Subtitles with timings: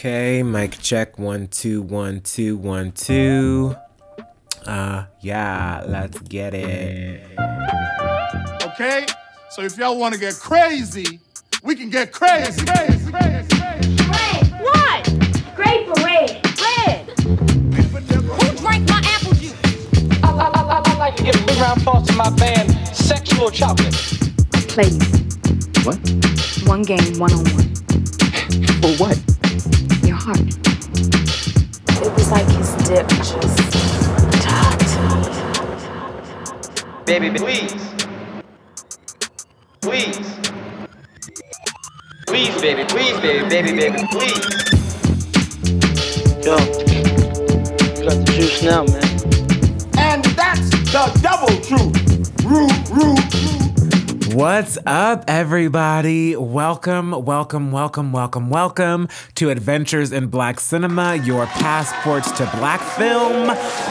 [0.00, 3.76] Okay, mic check one two one two one two.
[4.64, 7.20] Uh yeah, let's get it.
[8.62, 9.04] Okay?
[9.50, 11.20] So if y'all want to get crazy,
[11.62, 12.64] we can get crazy.
[12.64, 13.96] crazy, crazy, crazy.
[14.08, 14.46] Red.
[14.62, 15.04] What?
[15.54, 16.48] Grape or red?
[16.58, 17.10] Red.
[17.20, 19.54] Who drank my apple juice?
[20.22, 22.70] I, I, I, I like to give a big round of applause to my band,
[22.96, 23.92] Sexual Chocolate.
[24.66, 25.00] Play you.
[25.84, 25.98] What?
[26.66, 27.74] One game, one on one.
[28.80, 29.39] For what?
[30.30, 30.54] Your heart.
[32.02, 33.72] It was like his dip just
[34.42, 34.92] talked.
[37.06, 37.74] Baby, please.
[39.80, 40.38] Please.
[42.26, 44.46] Please, baby, please, baby, baby, baby, please.
[46.44, 49.04] Yo, you got the juice now, man.
[49.98, 51.96] And that's the double truth.
[52.44, 53.59] Rude, rude, rude.
[54.34, 56.36] What's up, everybody?
[56.36, 63.48] Welcome, welcome, welcome, welcome, welcome to Adventures in Black Cinema, your passports to black film.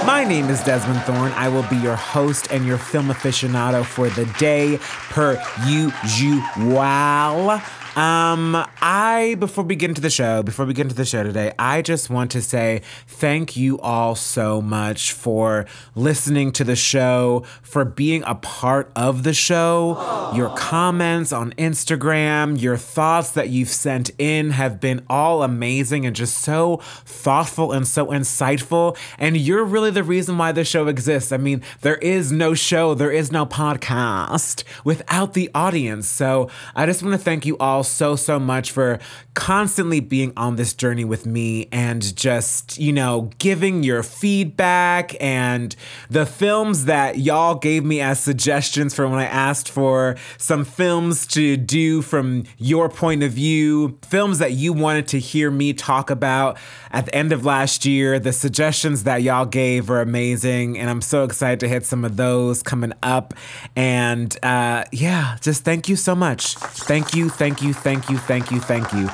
[0.08, 1.34] My name is Desmond Thorne.
[1.34, 4.78] I will be your host and your film aficionado for the day,
[5.10, 5.34] per
[5.68, 7.60] usual.
[8.00, 11.52] Um, I before we get into the show, before we get into the show today,
[11.60, 17.44] I just want to say thank you all so much for listening to the show,
[17.62, 20.32] for being a part of the show.
[20.34, 26.16] Your comments on Instagram, your thoughts that you've sent in have been all amazing and
[26.16, 28.96] just so thoughtful and so insightful.
[29.18, 31.34] And you're really the reason why the show exists.
[31.34, 36.08] I mean, there is no show, there is no podcast without the audience.
[36.08, 39.00] So I just want to thank you all so, so much for
[39.40, 45.78] constantly being on this journey with me and just, you know, giving your feedback and
[46.10, 51.26] the films that y'all gave me as suggestions for when I asked for some films
[51.28, 56.10] to do from your point of view, films that you wanted to hear me talk
[56.10, 56.58] about
[56.92, 58.20] at the end of last year.
[58.20, 62.18] The suggestions that y'all gave were amazing, and I'm so excited to hit some of
[62.18, 63.34] those coming up.
[63.78, 66.56] And uh, yeah, just thank you so much.
[66.56, 69.08] Thank you, thank you, thank you, thank you, thank you.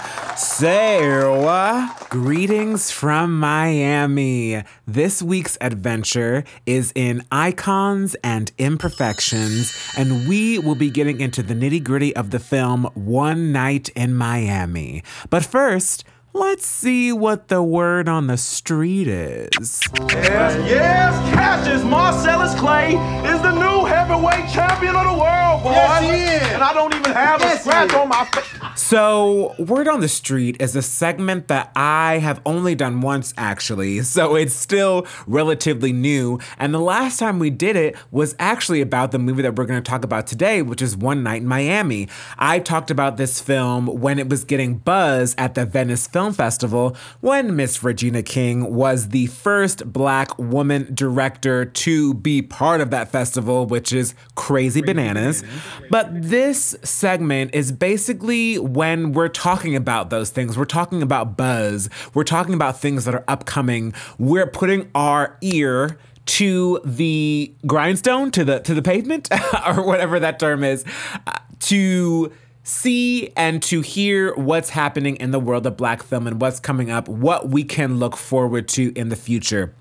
[1.65, 4.63] Uh, greetings from Miami.
[4.87, 11.53] This week's adventure is in icons and imperfections, and we will be getting into the
[11.53, 15.03] nitty gritty of the film One Night in Miami.
[15.29, 16.03] But first,
[16.35, 19.81] let's see what the word on the street is.
[20.09, 25.71] Yes, yes, Cassius Marcellus Clay is the new heavyweight champion of the world, boy.
[25.71, 26.53] Yes, he is.
[26.53, 28.45] And I don't even have Yes, a scratch on my face.
[28.75, 34.01] So, Word on the Street is a segment that I have only done once, actually.
[34.01, 36.39] So, it's still relatively new.
[36.59, 39.81] And the last time we did it was actually about the movie that we're going
[39.81, 42.09] to talk about today, which is One Night in Miami.
[42.37, 46.95] I talked about this film when it was getting buzz at the Venice Film Festival
[47.21, 53.09] when Miss Regina King was the first black woman director to be part of that
[53.09, 55.43] festival, which is crazy bananas.
[55.89, 60.57] But this segment is basically when we're talking about those things.
[60.57, 61.89] We're talking about buzz.
[62.13, 63.93] We're talking about things that are upcoming.
[64.17, 69.29] We're putting our ear to the grindstone, to the to the pavement,
[69.67, 70.83] or whatever that term is,
[71.27, 72.31] uh, to
[72.65, 76.91] see and to hear what's happening in the world of black film and what's coming
[76.91, 79.73] up, what we can look forward to in the future.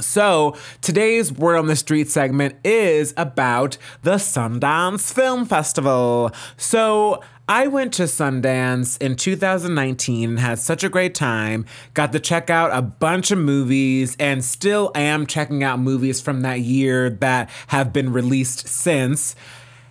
[0.00, 6.30] So, today's Word on the Street segment is about the Sundance Film Festival.
[6.56, 11.64] So, I went to Sundance in 2019 and had such a great time.
[11.94, 16.42] Got to check out a bunch of movies and still am checking out movies from
[16.42, 19.34] that year that have been released since.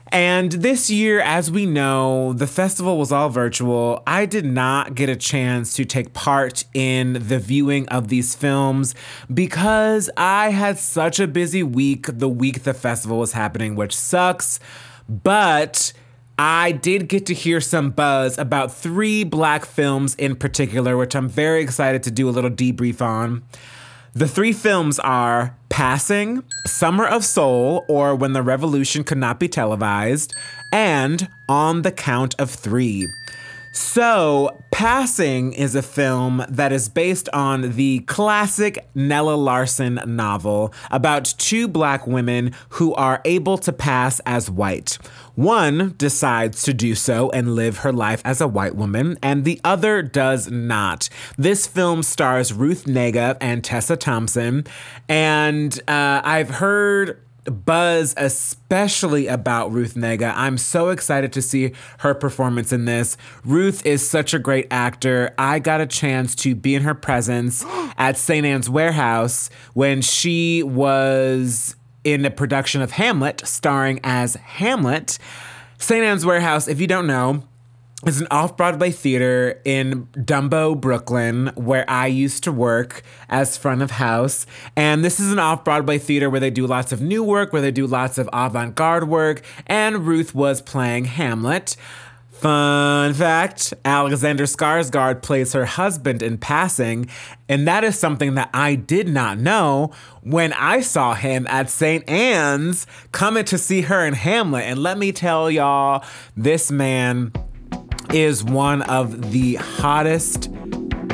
[0.09, 4.03] And this year, as we know, the festival was all virtual.
[4.07, 8.96] I did not get a chance to take part in the viewing of these films
[9.34, 14.59] because I had such a busy week the week the festival was happening, which sucks.
[15.09, 15.94] But
[16.40, 21.29] I did get to hear some buzz about three black films in particular, which I'm
[21.29, 23.43] very excited to do a little debrief on.
[24.17, 29.47] The three films are Passing, Summer of Soul, or When the Revolution Could Not Be
[29.47, 30.34] Televised,
[30.73, 33.05] and On the Count of Three.
[33.78, 41.34] So, Passing is a film that is based on the classic Nella Larsen novel about
[41.38, 44.97] two black women who are able to pass as white.
[45.35, 49.59] One decides to do so and live her life as a white woman, and the
[49.64, 51.09] other does not.
[51.38, 54.66] This film stars Ruth Negga and Tessa Thompson,
[55.08, 57.20] and uh, I've heard
[57.52, 60.34] buzz, especially about Ruth Negga.
[60.35, 63.17] I'm so excited to see her performance in this.
[63.46, 65.34] Ruth is such a great actor.
[65.38, 67.64] I got a chance to be in her presence
[67.97, 68.46] at St.
[68.46, 75.17] Anne's Warehouse when she was in a production of Hamlet, starring as Hamlet.
[75.78, 76.03] St.
[76.03, 77.44] Anne's Warehouse, if you don't know,
[78.16, 83.82] is an off Broadway theater in Dumbo, Brooklyn, where I used to work as front
[83.82, 84.46] of house.
[84.76, 87.62] And this is an off Broadway theater where they do lots of new work, where
[87.62, 89.42] they do lots of avant garde work.
[89.66, 91.76] And Ruth was playing Hamlet.
[92.32, 97.09] Fun fact Alexander Skarsgård plays her husband in passing,
[97.50, 102.08] and that is something that I did not know when I saw him at St.
[102.08, 104.66] Anne's coming to see her in Hamlet.
[104.66, 106.06] And let me tell y'all,
[106.36, 107.32] this man
[108.14, 110.50] is one of the hottest,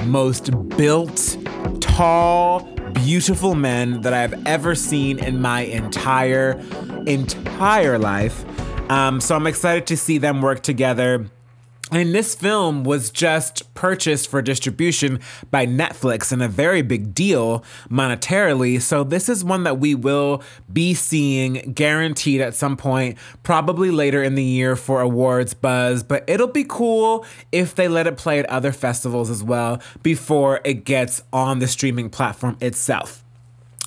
[0.06, 1.38] most built,
[1.81, 2.62] tall,
[2.94, 6.62] beautiful men that I've ever seen in my entire,
[7.06, 8.45] entire life.
[8.90, 11.28] Um, so I'm excited to see them work together.
[11.94, 15.19] And this film was just purchased for distribution
[15.51, 18.81] by Netflix and a very big deal monetarily.
[18.81, 20.42] So, this is one that we will
[20.72, 26.01] be seeing guaranteed at some point, probably later in the year for awards buzz.
[26.01, 30.62] But it'll be cool if they let it play at other festivals as well before
[30.66, 33.22] it gets on the streaming platform itself.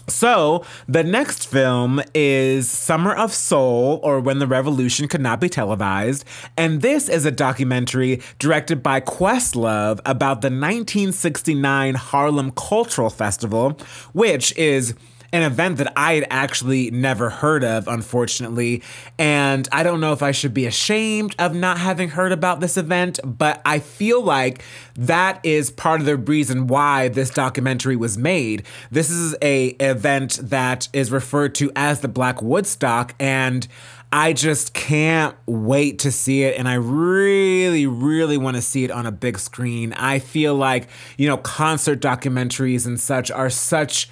[0.09, 5.49] So, the next film is Summer of Soul, or When the Revolution Could Not Be
[5.49, 6.25] Televised.
[6.57, 13.79] And this is a documentary directed by Questlove about the 1969 Harlem Cultural Festival,
[14.13, 14.95] which is
[15.37, 18.83] an event that I had actually never heard of, unfortunately.
[19.19, 22.79] And I don't know if I should be ashamed of not having heard about this
[22.79, 28.17] event, but I feel like that is part of the reason why this documentary was
[28.17, 28.65] made.
[28.91, 33.69] This is a event that is referred to as the Black Woodstock and
[34.13, 36.57] I just can't wait to see it.
[36.57, 39.93] And I really, really want to see it on a big screen.
[39.95, 40.89] I feel like,
[41.19, 44.09] you know, concert documentaries and such are such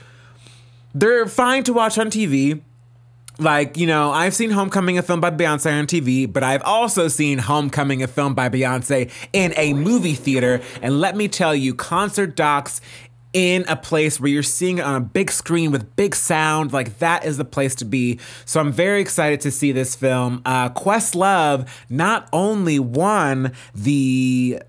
[0.94, 2.62] they're fine to watch on TV.
[3.37, 7.08] Like, you know, I've seen Homecoming, a film by Beyonce on TV, but I've also
[7.08, 10.61] seen Homecoming, a film by Beyonce in a movie theater.
[10.81, 12.81] And let me tell you, concert docs
[13.32, 17.00] in a place where you're seeing it on a big screen with big sound, like
[17.00, 18.20] that is the place to be.
[18.44, 20.41] So I'm very excited to see this film.
[20.44, 24.62] Uh, Questlove not only won the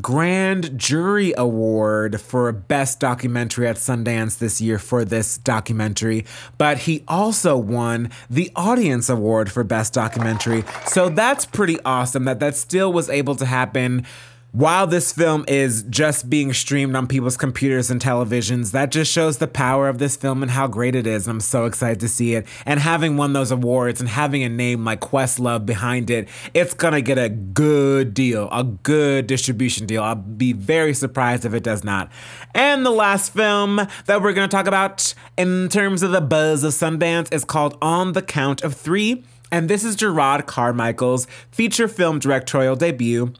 [0.00, 6.24] Grand Jury Award for Best Documentary at Sundance this year for this documentary,
[6.58, 10.64] but he also won the Audience Award for Best Documentary.
[10.86, 14.04] So that's pretty awesome that that still was able to happen
[14.54, 19.38] while this film is just being streamed on people's computers and televisions, that just shows
[19.38, 21.26] the power of this film and how great it is.
[21.26, 22.46] I'm so excited to see it.
[22.64, 27.00] And having won those awards and having a name like Questlove behind it, it's gonna
[27.00, 30.04] get a good deal, a good distribution deal.
[30.04, 32.12] I'll be very surprised if it does not.
[32.54, 36.74] And the last film that we're gonna talk about in terms of the buzz of
[36.74, 39.24] Sundance is called On the Count of Three.
[39.50, 43.34] And this is Jerrod Carmichael's feature film directorial debut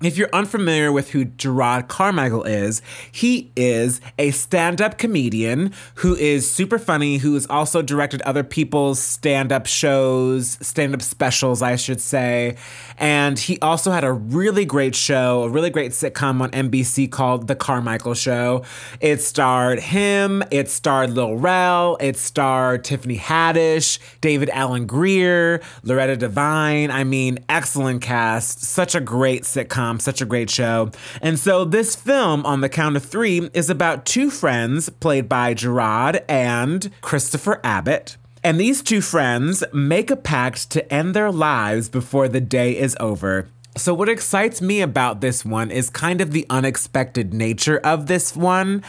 [0.00, 6.14] if you're unfamiliar with who Jerrod Carmichael is, he is a stand up comedian who
[6.14, 11.62] is super funny, who has also directed other people's stand up shows, stand up specials,
[11.62, 12.56] I should say.
[12.96, 17.48] And he also had a really great show, a really great sitcom on NBC called
[17.48, 18.62] The Carmichael Show.
[19.00, 26.16] It starred him, it starred Lil Rel, it starred Tiffany Haddish, David Alan Grier, Loretta
[26.16, 26.92] Devine.
[26.92, 30.90] I mean, excellent cast, such a great sitcom Um, such a great show.
[31.22, 35.54] And so this film, on the count of three, is about two friends played by
[35.54, 38.16] Jerrod and Christopher Abbott.
[38.44, 42.96] And these two friends make a pact to end their lives before the day is
[43.00, 43.48] over.
[43.76, 48.36] So, what excites me about this one is kind of the unexpected nature of this
[48.36, 48.82] one.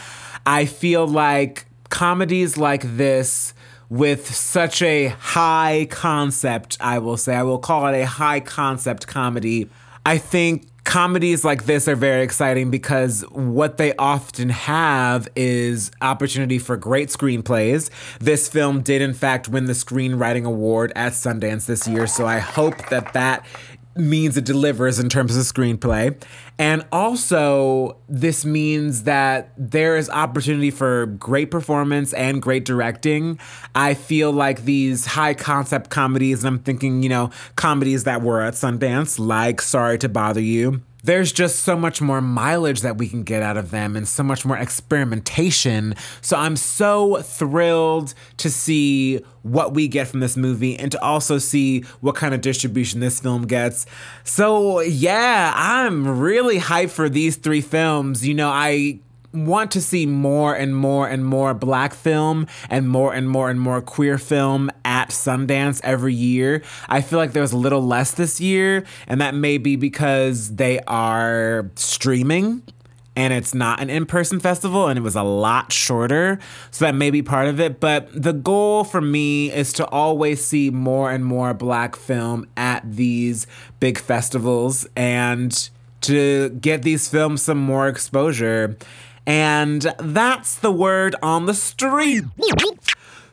[0.45, 3.53] I feel like comedies like this
[3.89, 9.07] with such a high concept, I will say, I will call it a high concept
[9.07, 9.69] comedy.
[10.05, 16.57] I think comedies like this are very exciting because what they often have is opportunity
[16.57, 17.89] for great screenplays.
[18.19, 22.39] This film did, in fact, win the Screenwriting Award at Sundance this year, so I
[22.39, 23.45] hope that that
[23.99, 26.19] means it delivers in terms of screenplay.
[26.57, 33.39] And also, this means that there is opportunity for great performance and great directing.
[33.75, 38.41] I feel like these high concept comedies, and I'm thinking, you know, comedies that were
[38.41, 43.07] at Sundance, like Sorry to Bother You, there's just so much more mileage that we
[43.07, 45.95] can get out of them and so much more experimentation.
[46.21, 51.37] So I'm so thrilled to see what we get from this movie and to also
[51.37, 53.85] see what kind of distribution this film gets.
[54.23, 58.27] So, yeah, I'm really hyped for these three films.
[58.27, 58.99] You know, I
[59.33, 63.59] want to see more and more and more black film and more and more and
[63.59, 66.63] more queer film at Sundance every year.
[66.87, 70.79] I feel like there's a little less this year, and that may be because they
[70.81, 72.63] are streaming
[73.19, 76.39] and it's not an in person festival and it was a lot shorter.
[76.71, 77.81] So that may be part of it.
[77.81, 82.81] But the goal for me is to always see more and more black film at
[82.89, 83.45] these
[83.81, 85.69] big festivals and
[86.01, 88.77] to get these films some more exposure.
[89.25, 92.23] And that's the word on the street.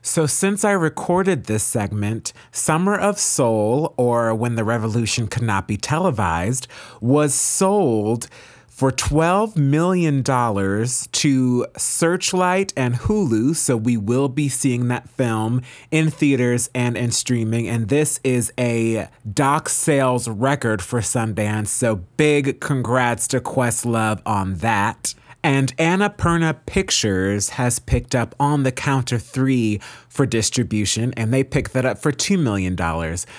[0.02, 5.66] So, since I recorded this segment, Summer of Soul, or When the Revolution Could Not
[5.66, 6.68] Be Televised,
[7.00, 8.28] was sold
[8.76, 13.56] for $12 million to Searchlight and Hulu.
[13.56, 17.66] So we will be seeing that film in theaters and in streaming.
[17.68, 21.68] And this is a doc sales record for Sundance.
[21.68, 25.14] So big congrats to Questlove on that.
[25.46, 31.44] And Annapurna Pictures has picked up On the Count of Three for distribution, and they
[31.44, 32.76] picked that up for $2 million.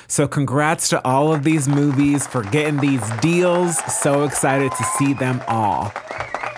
[0.08, 3.76] So, congrats to all of these movies for getting these deals.
[3.94, 5.92] So excited to see them all.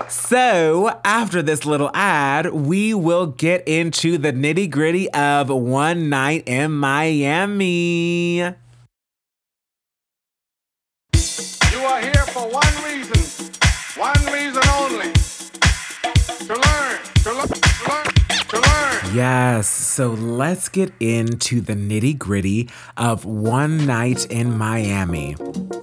[0.07, 6.43] So, after this little ad, we will get into the nitty gritty of One Night
[6.47, 8.35] in Miami.
[8.35, 8.51] You
[11.79, 13.51] are here for one reason,
[13.97, 15.18] one reason only
[19.13, 25.33] Yes, so let's get into the nitty gritty of One Night in Miami.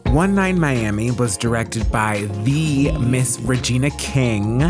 [0.07, 4.63] One Night in Miami was directed by the Miss Regina King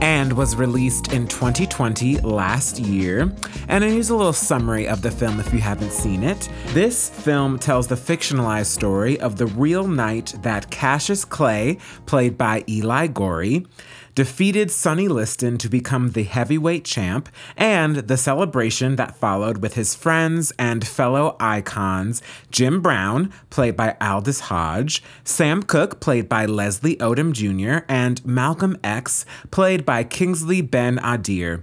[0.00, 3.32] and was released in 2020 last year.
[3.68, 6.48] And here's a little summary of the film if you haven't seen it.
[6.68, 12.64] This film tells the fictionalized story of the real night that Cassius Clay, played by
[12.68, 13.64] Eli Goree,
[14.14, 19.94] defeated Sonny Liston to become the heavyweight champ, and the celebration that followed with his
[19.94, 26.96] friends and fellow icons Jim Brown, played by Aldis Hodge, Sam Cooke, played by Leslie
[26.96, 31.62] Odom Jr., and Malcolm X, played by Kingsley Ben Adir.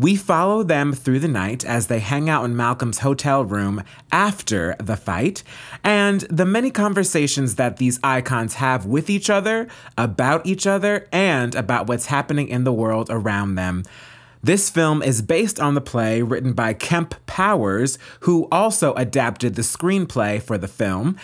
[0.00, 4.74] We follow them through the night as they hang out in Malcolm's hotel room after
[4.78, 5.42] the fight,
[5.84, 11.54] and the many conversations that these icons have with each other, about each other, and
[11.54, 13.84] about what's happening in the world around them.
[14.42, 19.60] This film is based on the play written by Kemp Powers, who also adapted the
[19.60, 21.18] screenplay for the film.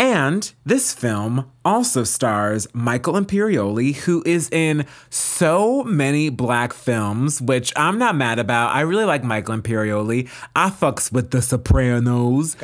[0.00, 7.70] And this film also stars Michael Imperioli, who is in so many black films, which
[7.76, 8.74] I'm not mad about.
[8.74, 10.30] I really like Michael Imperioli.
[10.56, 12.56] I fucks with The Sopranos.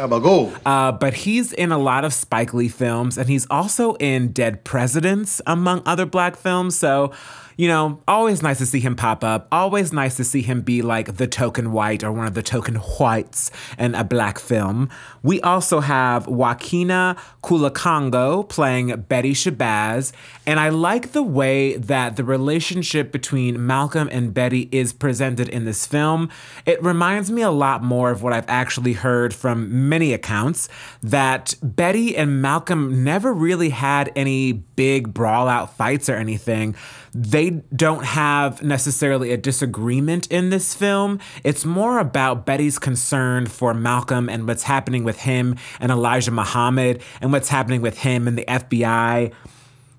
[0.64, 4.64] Uh, but he's in a lot of Spike Lee films, and he's also in Dead
[4.64, 6.78] Presidents, among other black films.
[6.78, 7.12] So,
[7.56, 9.48] you know, always nice to see him pop up.
[9.50, 12.76] Always nice to see him be like the token white or one of the token
[12.76, 14.90] whites in a black film.
[15.22, 20.12] We also have Joaquina Kalukango playing Betty Shabazz,
[20.46, 25.64] and I like the way that the relationship between Malcolm and Betty is presented in
[25.64, 26.28] this film.
[26.66, 30.68] It reminds me a lot more of what I've actually heard from many accounts
[31.02, 36.74] that Betty and Malcolm never really had any big brawl out fights or anything
[37.18, 41.18] they don't have necessarily a disagreement in this film.
[41.44, 47.02] It's more about Betty's concern for Malcolm and what's happening with him and Elijah Muhammad
[47.22, 49.32] and what's happening with him and the FBI.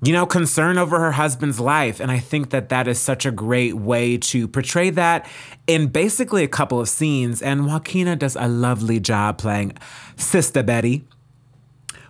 [0.04, 2.00] You know, concern over her husband's life.
[2.00, 5.28] And I think that that is such a great way to portray that
[5.66, 7.42] in basically a couple of scenes.
[7.42, 9.76] And Joaquina does a lovely job playing
[10.16, 11.04] Sister Betty.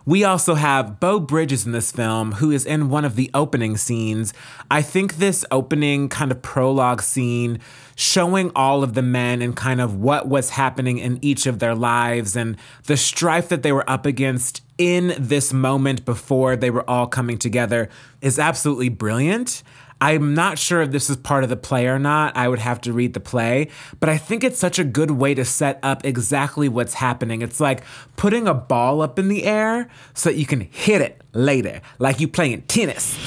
[0.07, 3.75] We also have Beau Bridges in this film, who is in one of the opening
[3.75, 4.33] scenes.
[4.71, 7.59] I think this opening kind of prologue scene
[7.97, 11.73] showing all of the men and kind of what was happening in each of their
[11.73, 16.87] lives and the strife that they were up against in this moment before they were
[16.87, 17.89] all coming together
[18.21, 19.63] is absolutely brilliant.
[19.99, 22.37] I'm not sure if this is part of the play or not.
[22.37, 25.33] I would have to read the play, but I think it's such a good way
[25.33, 27.41] to set up exactly what's happening.
[27.41, 27.81] It's like
[28.15, 32.19] putting a ball up in the air so that you can hit it later, like
[32.19, 33.17] you playing tennis.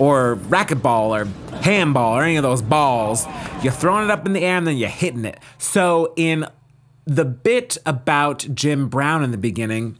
[0.00, 1.26] Or racquetball or
[1.58, 3.26] handball or any of those balls.
[3.62, 5.38] You're throwing it up in the air and then you're hitting it.
[5.58, 6.46] So in
[7.04, 9.98] the bit about Jim Brown in the beginning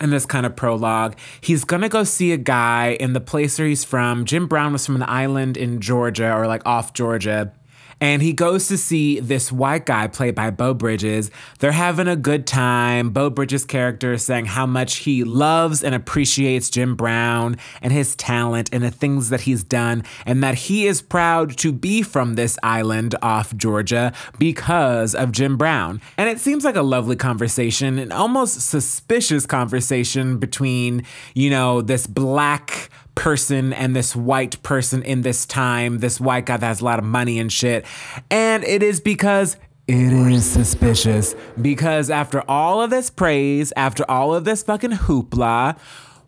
[0.00, 3.68] in this kind of prologue, he's gonna go see a guy in the place where
[3.68, 4.24] he's from.
[4.24, 7.52] Jim Brown was from an island in Georgia or like off Georgia.
[8.00, 11.30] And he goes to see this white guy played by Beau Bridges.
[11.60, 13.10] They're having a good time.
[13.10, 18.14] Beau Bridges' character is saying how much he loves and appreciates Jim Brown and his
[18.16, 22.34] talent and the things that he's done, and that he is proud to be from
[22.34, 26.00] this island off Georgia because of Jim Brown.
[26.18, 31.02] And it seems like a lovely conversation, an almost suspicious conversation between,
[31.34, 36.56] you know, this black person and this white person in this time, this white guy
[36.56, 37.84] that has a lot of money and shit.
[38.30, 39.56] And it is because
[39.88, 41.34] it is suspicious.
[41.60, 45.78] Because after all of this praise, after all of this fucking hoopla,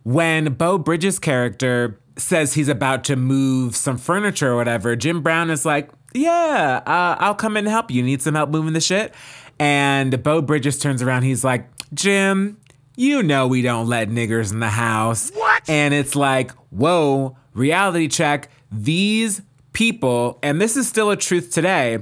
[0.03, 5.49] when Beau Bridges' character says he's about to move some furniture or whatever, Jim Brown
[5.49, 8.01] is like, Yeah, uh, I'll come in and help you.
[8.03, 9.13] Need some help moving the shit?
[9.59, 11.23] And Beau Bridges turns around.
[11.23, 12.57] He's like, Jim,
[12.95, 15.31] you know we don't let niggers in the house.
[15.31, 15.69] What?
[15.69, 18.49] And it's like, whoa, reality check.
[18.71, 19.41] These
[19.73, 21.99] people, and this is still a truth today,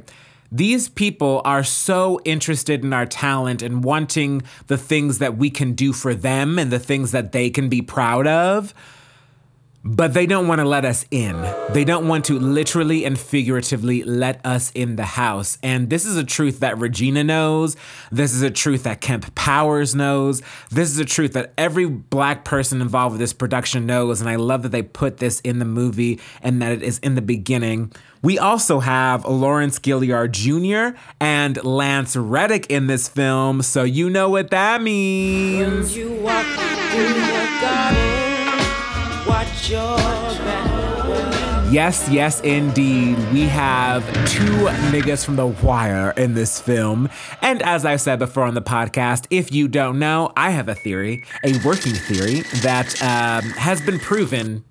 [0.52, 5.74] these people are so interested in our talent and wanting the things that we can
[5.74, 8.74] do for them and the things that they can be proud of
[9.88, 11.42] but they don't want to let us in.
[11.70, 15.58] They don't want to literally and figuratively let us in the house.
[15.64, 17.78] And this is a truth that Regina knows.
[18.12, 20.42] This is a truth that Kemp Powers knows.
[20.70, 24.20] This is a truth that every black person involved with this production knows.
[24.20, 27.16] And I love that they put this in the movie and that it is in
[27.16, 27.94] the beginning.
[28.22, 30.98] We also have Lawrence Gilliard Jr.
[31.22, 35.96] and Lance Reddick in this film, so you know what that means.
[41.70, 43.18] Yes, yes, indeed.
[43.34, 47.10] We have two niggas from The Wire in this film.
[47.42, 50.76] And as I've said before on the podcast, if you don't know, I have a
[50.76, 54.64] theory, a working theory that um, has been proven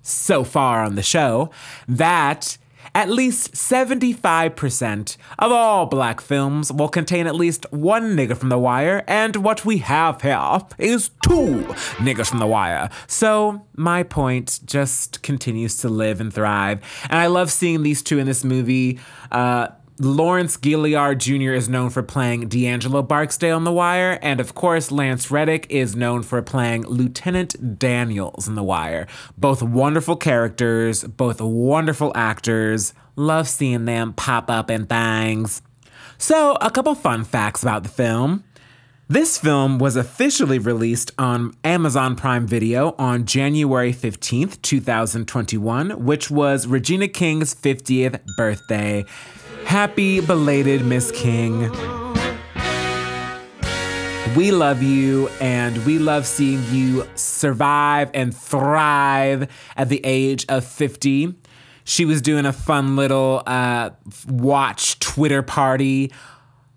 [0.00, 1.50] so far on the show
[1.86, 2.56] that
[2.98, 8.58] at least 75% of all black films will contain at least one nigga from The
[8.58, 11.62] Wire, and what we have here is two
[11.98, 12.90] niggas from The Wire.
[13.06, 16.80] So my point just continues to live and thrive.
[17.08, 18.98] And I love seeing these two in this movie.
[19.30, 19.68] Uh,
[20.00, 21.54] Lawrence Gilliard Jr.
[21.54, 25.96] is known for playing D'Angelo Barksdale on The Wire, and of course, Lance Reddick is
[25.96, 29.08] known for playing Lieutenant Daniels in The Wire.
[29.36, 32.94] Both wonderful characters, both wonderful actors.
[33.16, 35.62] Love seeing them pop up in things.
[36.16, 38.44] So, a couple fun facts about the film.
[39.10, 46.66] This film was officially released on Amazon Prime Video on January 15th, 2021, which was
[46.66, 49.06] Regina King's 50th birthday.
[49.64, 51.70] Happy belated Miss King.
[54.36, 60.64] We love you and we love seeing you survive and thrive at the age of
[60.64, 61.34] 50.
[61.84, 63.90] She was doing a fun little uh,
[64.28, 66.12] watch Twitter party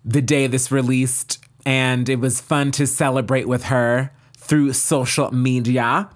[0.04, 6.10] the day this released, and it was fun to celebrate with her through social media.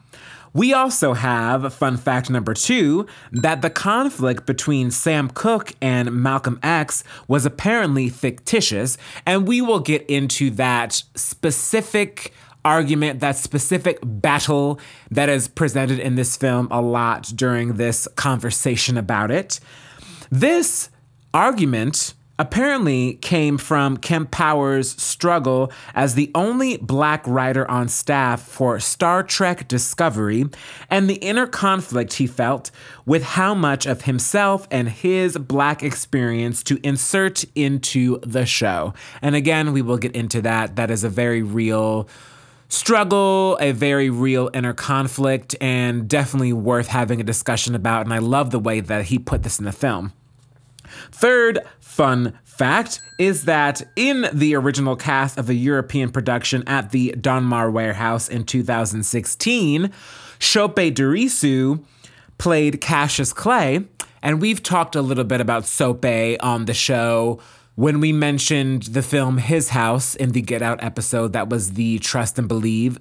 [0.56, 6.58] We also have, fun fact number two, that the conflict between Sam Cooke and Malcolm
[6.62, 12.32] X was apparently fictitious, and we will get into that specific
[12.64, 18.96] argument, that specific battle that is presented in this film a lot during this conversation
[18.96, 19.60] about it.
[20.30, 20.88] This
[21.34, 28.78] argument apparently came from Kemp Powers' struggle as the only black writer on staff for
[28.78, 30.46] Star Trek Discovery
[30.90, 32.70] and the inner conflict he felt
[33.06, 38.92] with how much of himself and his black experience to insert into the show.
[39.22, 40.76] And again, we will get into that.
[40.76, 42.08] That is a very real
[42.68, 48.04] struggle, a very real inner conflict, and definitely worth having a discussion about.
[48.04, 50.12] And I love the way that he put this in the film.
[51.10, 51.60] Third
[51.96, 57.72] fun fact is that in the original cast of a European production at the Donmar
[57.72, 59.90] Warehouse in 2016,
[60.38, 61.82] Sope Dirisu
[62.36, 63.86] played Cassius Clay,
[64.22, 66.04] and we've talked a little bit about Sope
[66.40, 67.40] on the show
[67.76, 71.98] when we mentioned the film His House in the Get Out episode that was the
[72.00, 72.98] Trust and Believe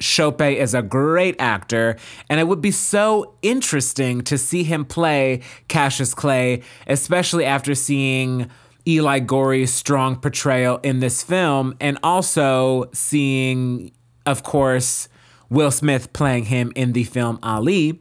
[0.00, 1.96] Sope is a great actor,
[2.28, 8.50] and it would be so interesting to see him play Cassius Clay, especially after seeing
[8.86, 13.92] Eli Goree's strong portrayal in this film, and also seeing,
[14.24, 15.08] of course,
[15.50, 18.00] Will Smith playing him in the film Ali.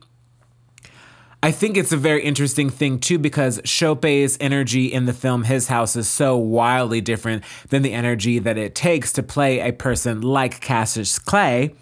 [1.44, 5.68] I think it's a very interesting thing too because Sope's energy in the film His
[5.68, 10.22] House is so wildly different than the energy that it takes to play a person
[10.22, 11.76] like Cassius Clay.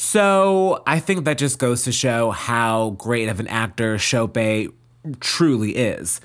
[0.00, 4.38] So I think that just goes to show how great of an actor Sope
[5.18, 6.20] truly is.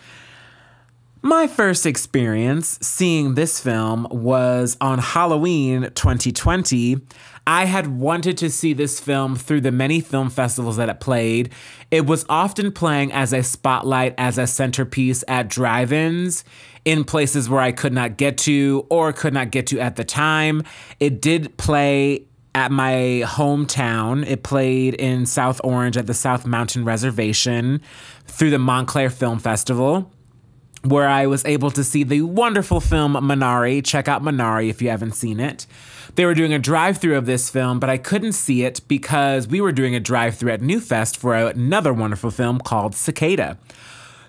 [1.23, 6.99] My first experience seeing this film was on Halloween 2020.
[7.47, 11.51] I had wanted to see this film through the many film festivals that it played.
[11.89, 16.43] It was often playing as a spotlight, as a centerpiece at drive ins
[16.85, 20.03] in places where I could not get to or could not get to at the
[20.03, 20.61] time.
[20.99, 24.25] It did play at my hometown.
[24.27, 27.81] It played in South Orange at the South Mountain Reservation
[28.25, 30.11] through the Montclair Film Festival
[30.83, 33.83] where I was able to see the wonderful film Minari.
[33.83, 35.65] Check out Minari if you haven't seen it.
[36.15, 39.47] They were doing a drive through of this film, but I couldn't see it because
[39.47, 43.57] we were doing a drive through at Newfest for another wonderful film called Cicada.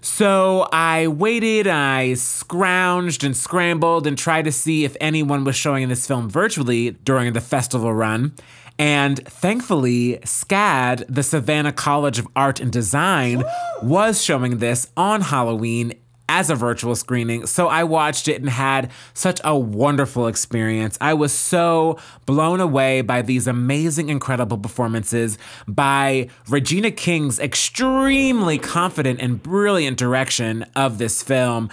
[0.04, 5.88] So I waited, I scrounged and scrambled and tried to see if anyone was showing
[5.88, 8.34] this film virtually during the festival run.
[8.78, 13.44] And thankfully, SCAD, the Savannah College of Art and Design,
[13.82, 15.94] was showing this on Halloween
[16.28, 17.46] as a virtual screening.
[17.46, 20.96] So I watched it and had such a wonderful experience.
[21.00, 29.20] I was so blown away by these amazing, incredible performances by Regina King's extremely confident
[29.20, 31.70] and brilliant direction of this film.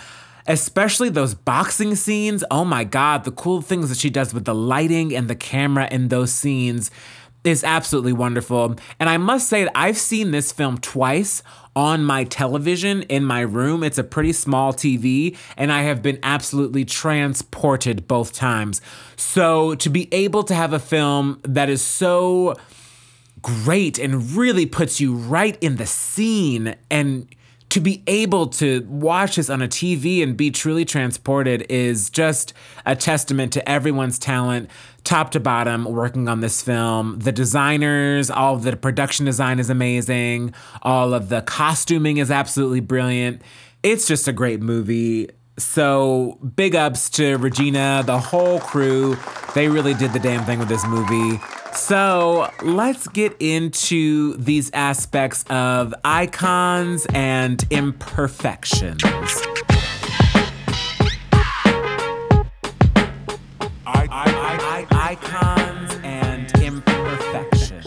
[0.47, 2.43] Especially those boxing scenes.
[2.49, 5.87] Oh my God, the cool things that she does with the lighting and the camera
[5.91, 6.89] in those scenes
[7.43, 8.75] is absolutely wonderful.
[8.99, 11.41] And I must say that I've seen this film twice
[11.75, 13.83] on my television in my room.
[13.83, 18.81] It's a pretty small TV, and I have been absolutely transported both times.
[19.15, 22.55] So to be able to have a film that is so
[23.41, 27.27] great and really puts you right in the scene and
[27.71, 32.53] to be able to watch this on a TV and be truly transported is just
[32.85, 34.69] a testament to everyone's talent,
[35.05, 37.17] top to bottom, working on this film.
[37.19, 43.41] The designers, all the production design is amazing, all of the costuming is absolutely brilliant.
[43.83, 45.29] It's just a great movie.
[45.57, 49.17] So, big ups to Regina, the whole crew.
[49.55, 51.39] They really did the damn thing with this movie.
[51.73, 59.01] So let's get into these aspects of icons and imperfections.
[64.93, 67.85] Icons and imperfections.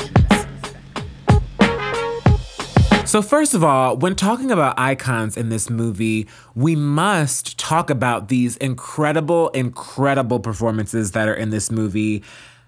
[3.08, 8.28] So, first of all, when talking about icons in this movie, we must talk about
[8.28, 12.22] these incredible, incredible performances that are in this movie.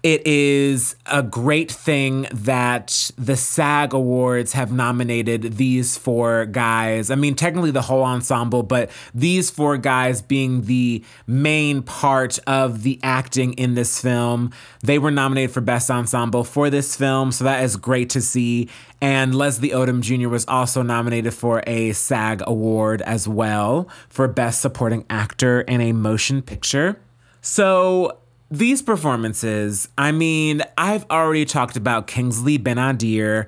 [0.07, 7.11] It is a great thing that the SAG Awards have nominated these four guys.
[7.11, 12.83] I mean, technically the whole ensemble, but these four guys being the main part of
[12.83, 14.53] the acting in this film.
[14.81, 18.69] They were nominated for Best Ensemble for this film, so that is great to see.
[19.01, 20.29] And Leslie Odom Jr.
[20.29, 25.91] was also nominated for a SAG Award as well for Best Supporting Actor in a
[25.91, 26.97] Motion Picture.
[27.41, 33.47] So, these performances, I mean, I've already talked about Kingsley Benadir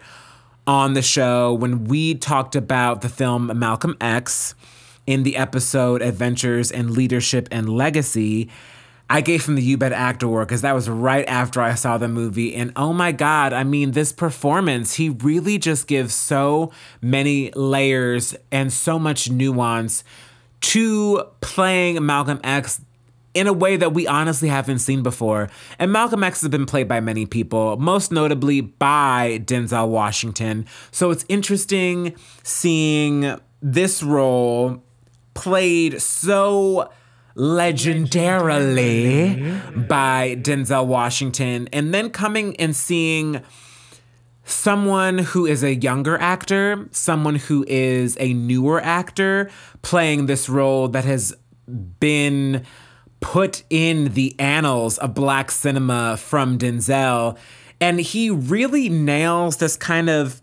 [0.67, 4.55] on the show when we talked about the film Malcolm X
[5.07, 8.49] in the episode Adventures in Leadership and Legacy.
[9.09, 11.97] I gave him the You Bet Actor Award because that was right after I saw
[11.97, 12.53] the movie.
[12.53, 18.35] And oh my God, I mean, this performance, he really just gives so many layers
[18.51, 20.03] and so much nuance
[20.61, 22.81] to playing Malcolm X
[23.39, 25.49] in a way that we honestly haven't seen before.
[25.79, 30.65] And Malcolm X has been played by many people, most notably by Denzel Washington.
[30.91, 34.83] So it's interesting seeing this role
[35.35, 36.91] played so
[37.37, 43.41] legendarily by Denzel Washington, and then coming and seeing
[44.43, 49.49] someone who is a younger actor, someone who is a newer actor,
[49.81, 51.33] playing this role that has
[52.01, 52.65] been
[53.19, 57.37] put in the annals of black cinema from Denzel.
[57.81, 60.41] And he really nails this kind of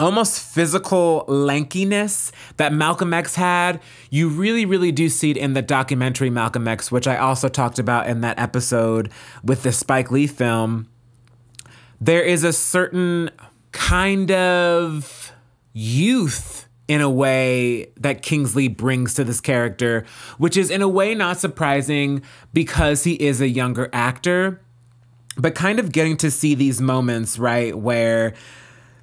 [0.00, 3.80] almost physical lankiness that Malcolm X had.
[4.08, 7.78] You really, really do see it in the documentary Malcolm X, which I also talked
[7.78, 9.10] about in that episode
[9.44, 10.88] with the Spike Lee film.
[12.00, 13.30] There is a certain
[13.72, 15.32] kind of
[15.72, 20.04] youth in a way that Kingsley brings to this character,
[20.38, 22.20] which is in a way not surprising
[22.52, 24.60] because he is a younger actor,
[25.36, 28.34] but kind of getting to see these moments, right, where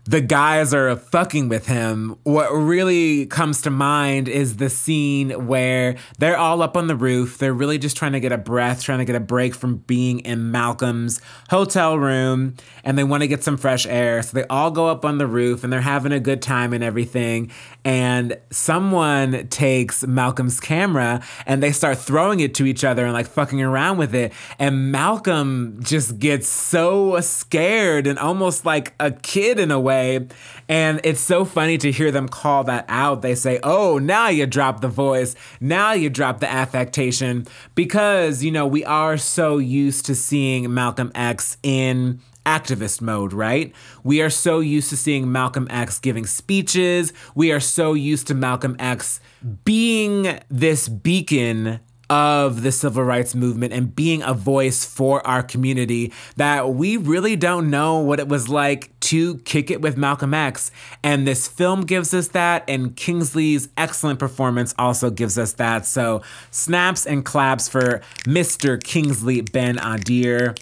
[0.07, 5.97] the guys are fucking with him, what really comes to mind is the scene where
[6.17, 7.37] they're all up on the roof.
[7.37, 10.19] They're really just trying to get a breath, trying to get a break from being
[10.21, 14.23] in Malcolm's hotel room, and they want to get some fresh air.
[14.23, 16.83] So they all go up on the roof and they're having a good time and
[16.83, 17.51] everything.
[17.83, 23.27] And someone takes Malcolm's camera and they start throwing it to each other and like
[23.27, 24.31] fucking around with it.
[24.57, 29.96] And Malcolm just gets so scared and almost like a kid in a way.
[30.69, 33.21] And it's so funny to hear them call that out.
[33.21, 35.35] They say, oh, now you drop the voice.
[35.59, 37.45] Now you drop the affectation.
[37.75, 43.73] Because, you know, we are so used to seeing Malcolm X in activist mode, right?
[44.03, 47.11] We are so used to seeing Malcolm X giving speeches.
[47.35, 49.19] We are so used to Malcolm X
[49.65, 56.13] being this beacon of the civil rights movement and being a voice for our community
[56.35, 60.71] that we really don't know what it was like to kick it with Malcolm X.
[61.03, 65.85] And this film gives us that, and Kingsley's excellent performance also gives us that.
[65.85, 68.81] So, snaps and claps for Mr.
[68.81, 70.57] Kingsley Ben Adir.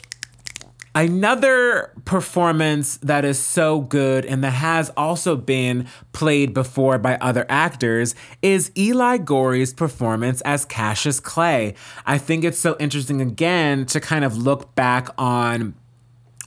[0.97, 7.45] Another performance that is so good and that has also been played before by other
[7.49, 11.75] actors is Eli Goree's performance as Cassius Clay.
[12.05, 15.75] I think it's so interesting again to kind of look back on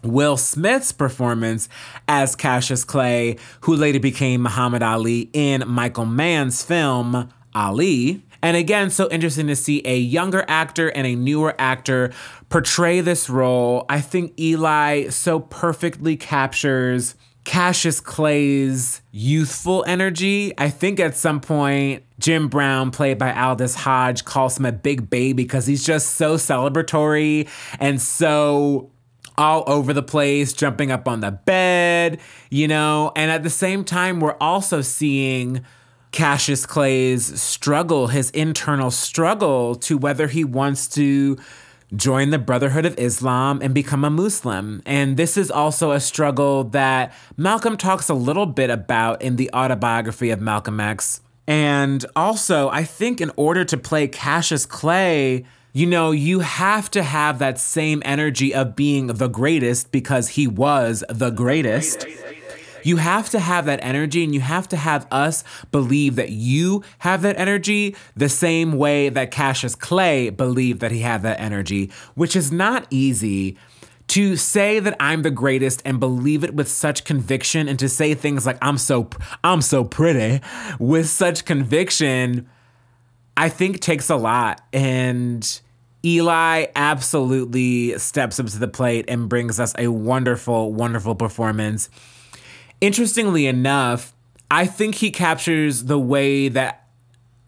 [0.03, 1.69] Will Smith's performance
[2.09, 8.23] as Cassius Clay, who later became Muhammad Ali in Michael Mann's film Ali.
[8.43, 12.13] And again, so interesting to see a younger actor and a newer actor
[12.49, 13.85] portray this role.
[13.89, 20.53] I think Eli so perfectly captures Cassius Clay's youthful energy.
[20.59, 25.09] I think at some point, Jim Brown, played by Aldis Hodge, calls him a big
[25.09, 27.49] baby because he's just so celebratory
[27.81, 28.91] and so
[29.39, 32.21] all over the place, jumping up on the bed,
[32.51, 33.13] you know.
[33.17, 35.65] And at the same time, we're also seeing
[36.13, 41.37] Cassius Clay's struggle, his internal struggle to whether he wants to
[41.95, 44.83] join the Brotherhood of Islam and become a Muslim.
[44.85, 49.51] And this is also a struggle that Malcolm talks a little bit about in the
[49.55, 51.21] autobiography of Malcolm X.
[51.47, 57.03] And also, I think in order to play Cassius Clay, you know, you have to
[57.03, 62.07] have that same energy of being the greatest because he was the greatest.
[62.89, 66.83] You have to have that energy and you have to have us believe that you
[67.01, 71.93] have that energy the same way that Cassius Clay believed that he had that energy,
[72.15, 73.59] which is not easy.
[74.09, 78.15] To say that I'm the greatest and believe it with such conviction and to say
[78.15, 79.11] things like I'm so
[79.45, 80.41] I'm so pretty
[80.79, 82.49] with such conviction
[83.37, 85.61] I think takes a lot and
[86.03, 91.91] Eli absolutely steps up to the plate and brings us a wonderful wonderful performance.
[92.81, 94.15] Interestingly enough,
[94.51, 96.89] I think he captures the way that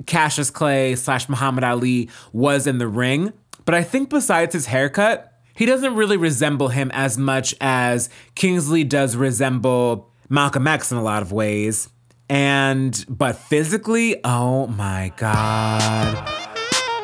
[0.06, 3.32] Cassius Clay slash Muhammad Ali was in the ring.
[3.64, 8.82] But I think besides his haircut, he doesn't really resemble him as much as Kingsley
[8.82, 11.88] does resemble Malcolm X in a lot of ways.
[12.28, 16.49] And, but physically, oh my God.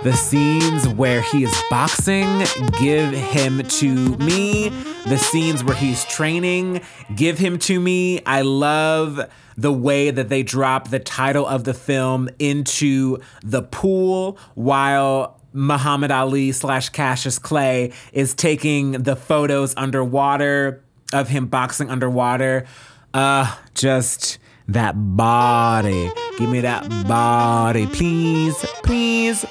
[0.07, 2.45] The scenes where he is boxing,
[2.79, 4.69] give him to me.
[5.05, 6.83] The scenes where he's training,
[7.17, 8.23] give him to me.
[8.25, 9.19] I love
[9.57, 16.13] the way that they drop the title of the film into the pool while Muhammad
[16.13, 22.65] Ali slash Cassius Clay is taking the photos underwater of him boxing underwater.
[23.13, 24.39] Uh, just
[24.69, 26.13] that body.
[26.39, 29.45] Give me that body, please, please.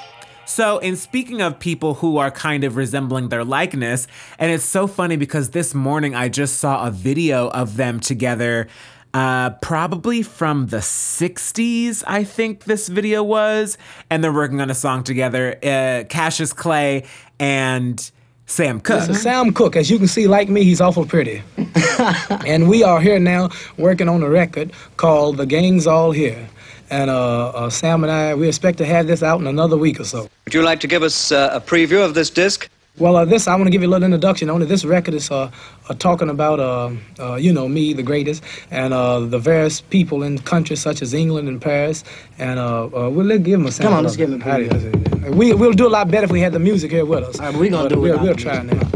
[0.46, 4.86] So, in speaking of people who are kind of resembling their likeness, and it's so
[4.86, 8.68] funny because this morning I just saw a video of them together.
[9.16, 13.78] Uh, probably from the 60s, I think this video was.
[14.10, 15.58] And they're working on a song together.
[15.64, 17.06] Uh, Cassius Clay
[17.40, 18.12] and
[18.46, 19.04] Sam Cooke.
[19.04, 21.42] So Sam Cooke, as you can see, like me, he's awful pretty.
[22.46, 26.48] and we are here now working on a record called The Gang's All Here.
[26.90, 30.00] And uh, uh, Sam and I, we expect to have this out in another week
[30.00, 30.30] or so.
[30.46, 32.70] Would you like to give us uh, a preview of this disc?
[32.98, 34.66] Well, uh, this I want to give you a little introduction Only.
[34.66, 35.52] This record is uh,
[35.90, 40.24] uh, talking about, uh, uh, you know, me, the greatest, and uh, the various people
[40.24, 42.06] in countries such as England and Paris.
[42.38, 43.90] And uh, uh, we'll give them a sample.
[43.90, 44.40] Come on, let's give it.
[44.40, 47.26] them a We, we'll do a lot better if we had the music here with
[47.26, 47.38] us.
[47.38, 48.90] All right, we're gonna do it we'll, without we'll the try now.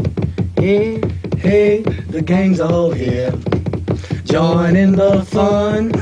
[0.56, 1.02] Hey,
[1.36, 3.32] hey, the gang's all here.
[4.24, 5.92] Join in the fun.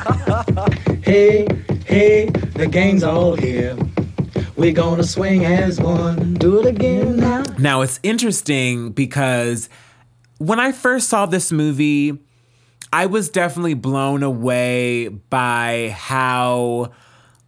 [1.03, 1.49] hey,
[1.89, 3.77] hey, the gang's all here.
[4.57, 6.35] We're gonna swing as one.
[6.35, 7.45] Do it again now.
[7.59, 9.71] Now, it's interesting because
[10.37, 12.19] when I first saw this movie,
[12.93, 16.93] I was definitely blown away by how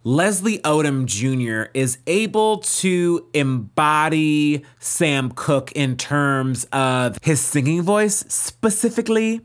[0.03, 1.69] Leslie Odom Jr.
[1.75, 9.41] is able to embody Sam Cooke in terms of his singing voice specifically.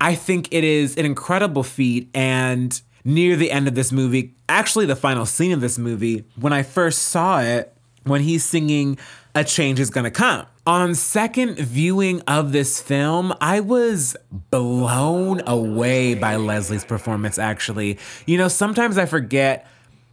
[0.00, 2.08] I think it is an incredible feat.
[2.14, 6.52] And near the end of this movie, actually, the final scene of this movie, when
[6.52, 8.98] I first saw it, when he's singing
[9.34, 10.46] A Change is Gonna Come.
[10.66, 17.98] On second viewing of this film, I was blown away by Leslie's performance, actually.
[18.26, 19.66] You know, sometimes I forget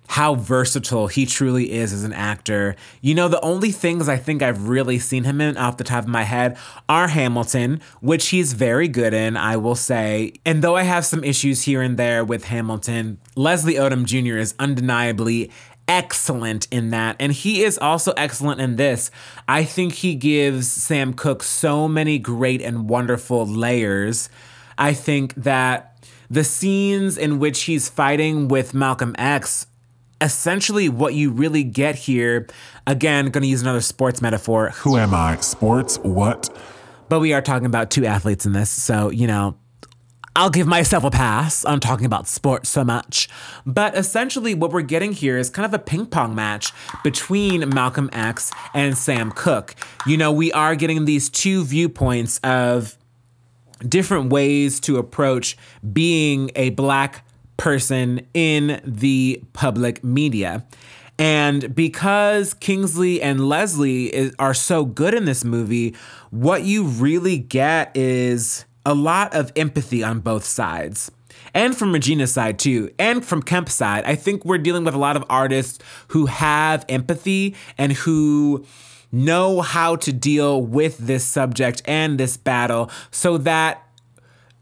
[0.08, 2.76] how versatile he truly is as an actor.
[3.02, 6.04] You know, the only things I think I've really seen him in off the top
[6.04, 10.34] of my head are Hamilton, which he's very good in, I will say.
[10.46, 14.38] And though I have some issues here and there with Hamilton, Leslie Odom Jr.
[14.38, 15.52] is undeniably
[15.88, 17.16] excellent in that.
[17.20, 19.12] And he is also excellent in this.
[19.48, 24.30] I think he gives Sam Cooke so many great and wonderful layers.
[24.78, 25.92] I think that
[26.30, 29.68] the scenes in which he's fighting with Malcolm X
[30.22, 32.48] essentially what you really get here.
[32.88, 34.70] Again going to use another sports metaphor.
[34.70, 35.38] Who am i?
[35.38, 35.98] Sports?
[36.00, 36.50] What?
[37.10, 39.58] But we are talking about two athletes in this so you know
[40.38, 43.30] I'll give myself a pass on talking about sports so much.
[43.66, 46.74] But essentially, what we're getting here is kind of a ping pong match
[47.06, 49.76] between Malcolm X and Sam Cooke.
[50.06, 52.98] You know, we are getting these two viewpoints of
[53.88, 55.58] different ways to approach
[55.94, 57.25] being a black
[57.58, 60.66] person in the public media.
[61.18, 65.96] And because Kingsley and Leslie is, are so good in this movie,
[66.32, 71.12] what you really get is a lot of empathy on both sides.
[71.54, 74.04] And from Regina's side too, and from Kemp's side.
[74.04, 78.66] I think we're dealing with a lot of artists who have empathy and who
[79.12, 83.85] know how to deal with this subject and this battle so that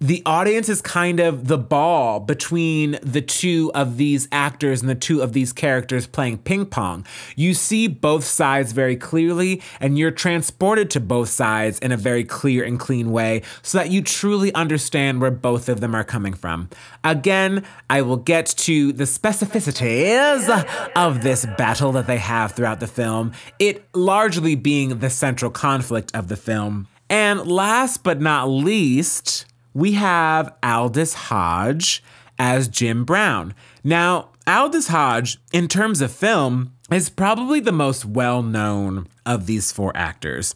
[0.04, 4.96] the audience is kind of the ball between the two of these actors and the
[4.96, 7.06] two of these characters playing ping pong.
[7.38, 12.26] You see both sides very clearly, and you're transported to both sides in a very
[12.26, 16.34] clear and clean way so that you truly understand where both of them are coming
[16.34, 16.70] from.
[17.06, 20.50] Again, I will get to the specificities
[20.98, 26.14] of this battle that they have throughout the film, it largely being the central conflict
[26.14, 26.90] of the film.
[27.10, 32.04] And last but not least, we have Aldis Hodge
[32.38, 33.54] as Jim Brown.
[33.84, 39.72] Now, Aldis Hodge, in terms of film, is probably the most well known of these
[39.72, 40.56] four actors.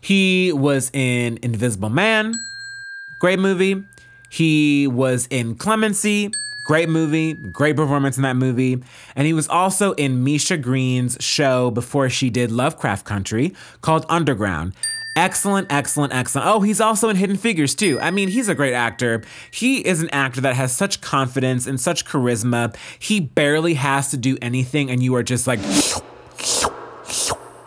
[0.00, 2.34] He was in Invisible Man,
[3.18, 3.84] great movie.
[4.28, 6.32] He was in Clemency,
[6.64, 8.82] great movie, great performance in that movie.
[9.14, 14.74] And he was also in Misha Green's show before she did Lovecraft Country called Underground.
[15.14, 16.46] Excellent, excellent, excellent.
[16.48, 18.00] Oh, he's also in Hidden Figures too.
[18.00, 19.22] I mean, he's a great actor.
[19.50, 22.74] He is an actor that has such confidence and such charisma.
[22.98, 25.60] He barely has to do anything, and you are just like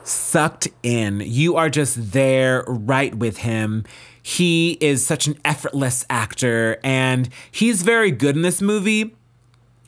[0.03, 1.21] sucked in.
[1.23, 3.83] You are just there right with him.
[4.23, 9.15] He is such an effortless actor, and he's very good in this movie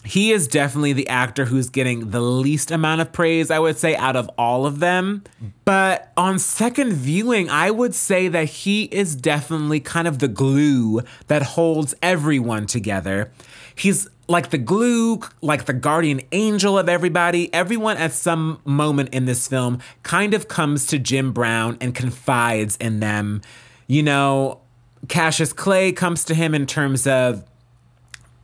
[0.07, 3.93] he is definitely the actor who's getting the least amount of praise, I would say,
[3.95, 5.23] out of all of them.
[5.65, 11.01] But on second viewing, I would say that he is definitely kind of the glue
[11.27, 13.31] that holds everyone together.
[13.75, 17.53] He's like the glue, like the guardian angel of everybody.
[17.53, 22.77] Everyone at some moment in this film kind of comes to Jim Brown and confides
[22.77, 23.41] in them.
[23.87, 24.61] You know,
[25.09, 27.43] Cassius Clay comes to him in terms of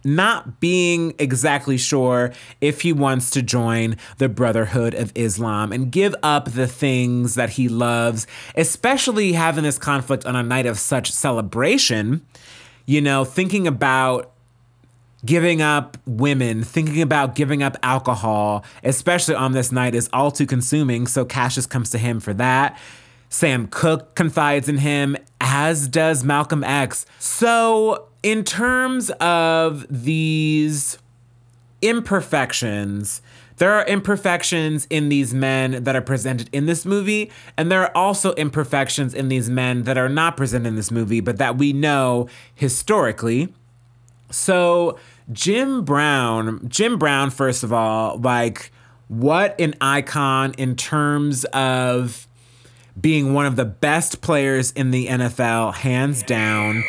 [0.04, 6.16] not being exactly sure if he wants to join the Brotherhood of Islam and give
[6.24, 11.12] up the things that he loves, especially having this conflict on a night of such
[11.12, 12.26] celebration.
[12.86, 14.34] You know, thinking about
[15.26, 20.46] giving up women, thinking about giving up alcohol, especially on this night, is all too
[20.46, 21.08] consuming.
[21.08, 22.78] So Cassius comes to him for that.
[23.30, 27.06] Sam Cooke confides in him, as does Malcolm X.
[27.20, 30.98] So in terms of these
[31.82, 33.22] imperfections,
[33.58, 37.96] there are imperfections in these men that are presented in this movie, and there are
[37.96, 41.74] also imperfections in these men that are not presented in this movie, but that we
[41.74, 43.54] know historically.
[44.32, 44.98] So,
[45.32, 48.72] Jim Brown, Jim Brown, first of all, like,
[49.08, 52.28] what an icon in terms of
[53.00, 56.84] being one of the best players in the NFL, hands down.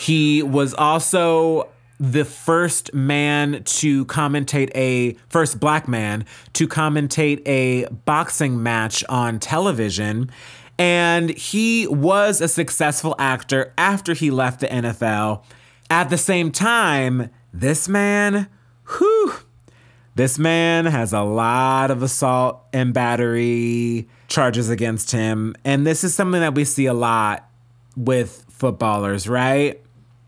[0.00, 6.24] He was also the first man to commentate a first black man
[6.54, 10.30] to commentate a boxing match on television
[10.78, 15.42] and he was a successful actor after he left the NFL
[15.90, 18.48] At the same time, this man,
[18.96, 19.34] whew,
[20.14, 25.54] this man has a lot of assault and battery charges against him.
[25.66, 27.46] And this is something that we see a lot
[27.96, 29.82] with footballers, right?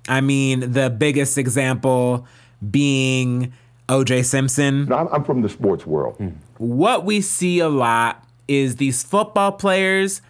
[0.09, 2.27] I mean, the biggest example
[2.71, 3.53] being
[3.89, 4.87] OJ Simpson.
[4.87, 6.17] No, I'm, I'm from the sports world.
[6.17, 6.29] Hmm.
[6.59, 10.23] What we see a lot is these football players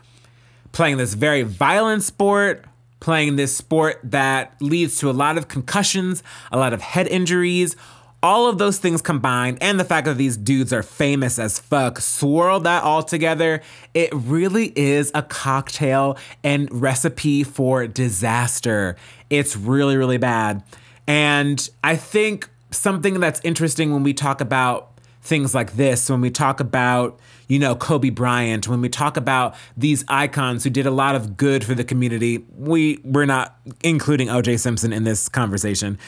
[0.73, 2.65] playing this very violent sport,
[3.01, 7.77] playing this sport that leads to a lot of concussions, a lot of head injuries.
[8.23, 11.99] All of those things combined, and the fact that these dudes are famous as fuck,
[11.99, 13.63] swirl that all together,
[13.95, 18.97] it really is a cocktail and recipe for disaster.
[19.29, 20.63] It's really, really bad.
[21.09, 24.91] And I think something that's interesting when we talk about
[25.23, 27.19] things like this, when we talk about,
[27.49, 31.37] you know, Kobe Bryant, when we talk about these icons who did a lot of
[31.37, 35.99] good for the community, we we're not including OJ Simpson in this conversation.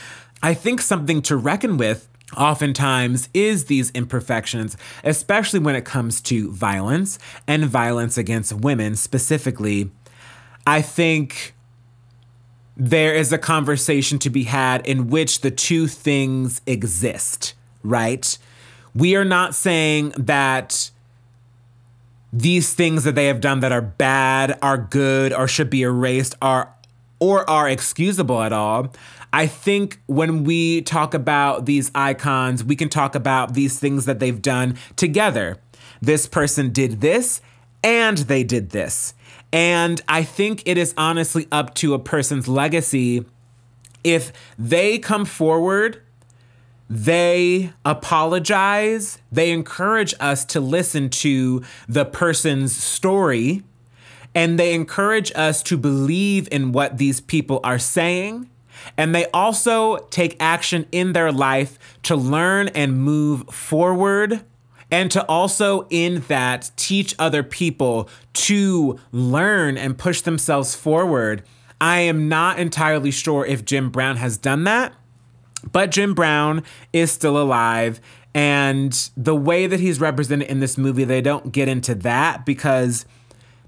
[0.45, 6.53] I think something to reckon with oftentimes is these imperfections, especially when it comes to
[6.53, 9.91] violence and violence against women specifically.
[10.67, 11.55] I think
[12.77, 18.37] there is a conversation to be had in which the two things exist, right?
[18.95, 20.91] We are not saying that
[22.35, 26.35] these things that they have done that are bad, are good, or should be erased,
[26.43, 26.75] are
[27.19, 28.93] or are excusable at all.
[29.35, 34.21] I think when we talk about these icons, we can talk about these things that
[34.21, 35.59] they've done together.
[36.01, 37.41] This person did this
[37.83, 39.13] and they did this.
[39.53, 43.25] And I think it is honestly up to a person's legacy
[44.05, 46.01] if they come forward,
[46.89, 53.65] they apologize, they encourage us to listen to the person's story,
[54.33, 58.49] and they encourage us to believe in what these people are saying.
[58.97, 64.45] And they also take action in their life to learn and move forward
[64.91, 71.43] and to also in that teach other people to learn and push themselves forward.
[71.81, 74.95] I am not entirely sure if Jim Brown has done that,
[75.73, 76.63] but Jim Brown
[76.93, 78.01] is still alive.
[78.35, 83.05] And the way that he's represented in this movie, they don't get into that because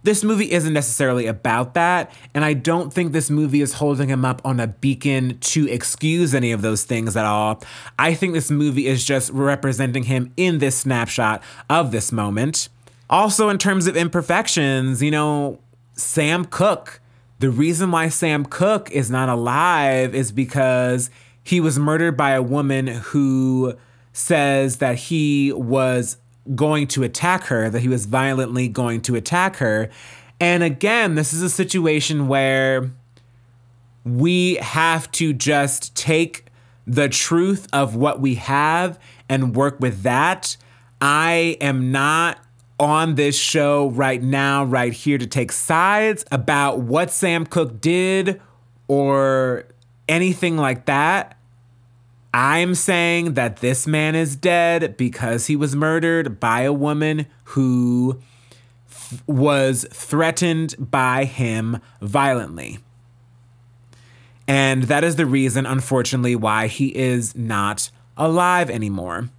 [0.06, 2.12] this movie isn't necessarily about that.
[2.32, 6.32] And I don't think this movie is holding him up on a beacon to excuse
[6.32, 7.60] any of those things at all.
[7.98, 12.68] I think this movie is just representing him in this snapshot of this moment.
[13.10, 15.58] Also, in terms of imperfections, you know,
[15.94, 17.00] Sam Cooke.
[17.40, 21.10] The reason why Sam Cooke is not alive is because
[21.42, 23.74] he was murdered by a woman who
[24.12, 26.16] says that he was
[26.54, 29.90] going to attack her, that he was violently going to attack her.
[30.40, 32.90] And again, this is a situation where
[34.04, 36.46] we have to just take
[36.86, 40.56] the truth of what we have and work with that.
[41.00, 42.38] I am not
[42.78, 48.40] on this show right now, right here, to take sides about what Sam Cooke did
[48.86, 49.64] or
[50.08, 51.35] anything like that.
[52.38, 58.20] I'm saying that this man is dead because he was murdered by a woman who
[58.90, 62.80] f- was threatened by him violently.
[64.46, 69.30] And that is the reason, unfortunately, why he is not alive anymore.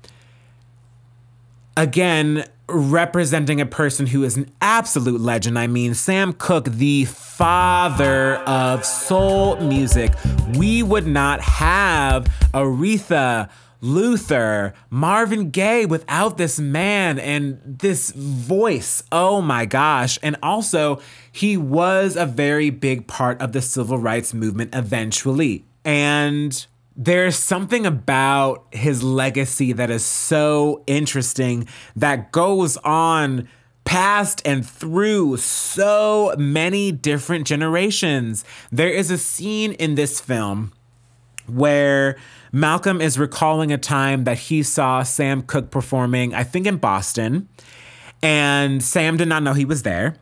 [1.77, 5.57] Again, representing a person who is an absolute legend.
[5.57, 10.13] I mean, Sam Cooke, the father of soul music.
[10.55, 13.49] We would not have Aretha,
[13.80, 19.03] Luther, Marvin Gaye without this man and this voice.
[19.11, 20.18] Oh my gosh.
[20.24, 20.99] And also,
[21.32, 25.65] he was a very big part of the civil rights movement eventually.
[25.86, 26.65] And
[26.97, 33.47] there's something about his legacy that is so interesting that goes on
[33.85, 38.43] past and through so many different generations.
[38.71, 40.73] There is a scene in this film
[41.45, 42.17] where
[42.51, 47.47] Malcolm is recalling a time that he saw Sam Cooke performing, I think in Boston,
[48.23, 50.15] and Sam did not know he was there.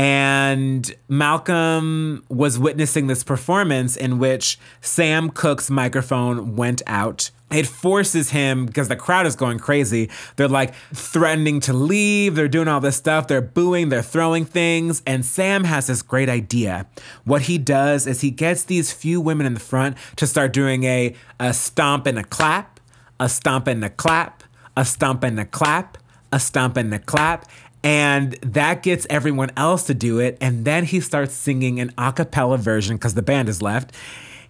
[0.00, 7.30] And Malcolm was witnessing this performance in which Sam Cooke's microphone went out.
[7.50, 12.48] It forces him, because the crowd is going crazy, they're like threatening to leave, they're
[12.48, 15.02] doing all this stuff, they're booing, they're throwing things.
[15.06, 16.86] And Sam has this great idea.
[17.24, 20.84] What he does is he gets these few women in the front to start doing
[20.84, 22.80] a, a stomp and a clap,
[23.18, 24.44] a stomp and a clap,
[24.78, 25.98] a stomp and a clap,
[26.32, 27.44] a stomp and a clap.
[27.82, 30.36] And that gets everyone else to do it.
[30.40, 33.92] And then he starts singing an a cappella version because the band is left.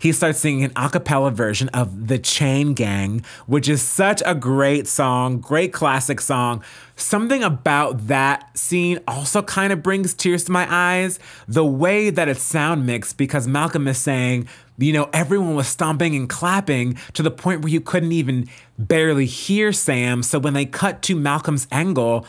[0.00, 4.34] he starts singing an a cappella version of The Chain Gang, which is such a
[4.34, 6.64] great song, great classic song.
[6.96, 11.18] Something about that scene also kind of brings tears to my eyes.
[11.46, 16.16] The way that it's sound mixed, because Malcolm is saying, you know, everyone was stomping
[16.16, 20.22] and clapping to the point where you couldn't even barely hear Sam.
[20.22, 22.26] So when they cut to Malcolm's angle,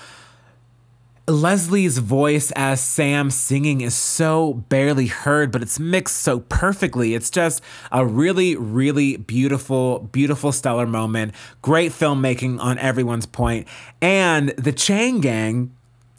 [1.28, 7.14] Leslie's voice as Sam singing is so barely heard, but it's mixed so perfectly.
[7.14, 7.62] It's just
[7.92, 11.34] a really, really beautiful, beautiful, stellar moment.
[11.62, 13.68] Great filmmaking on everyone's point.
[14.02, 15.76] And the Chain Gang,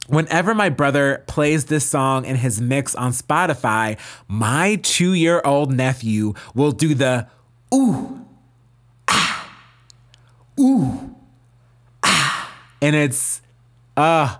[0.07, 3.98] whenever my brother plays this song in his mix on Spotify,
[4.28, 7.26] my two year old nephew will do the
[7.74, 8.24] ooh,
[9.09, 9.50] ah,
[10.61, 11.16] ooh,
[12.05, 12.55] ah.
[12.80, 13.42] And it's,
[13.96, 14.36] uh,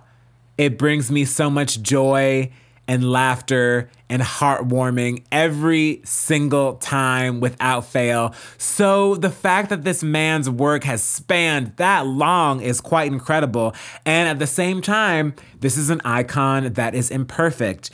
[0.57, 2.51] it brings me so much joy
[2.87, 8.33] and laughter and heartwarming every single time without fail.
[8.57, 13.73] So, the fact that this man's work has spanned that long is quite incredible.
[14.05, 17.89] And at the same time, this is an icon that is imperfect.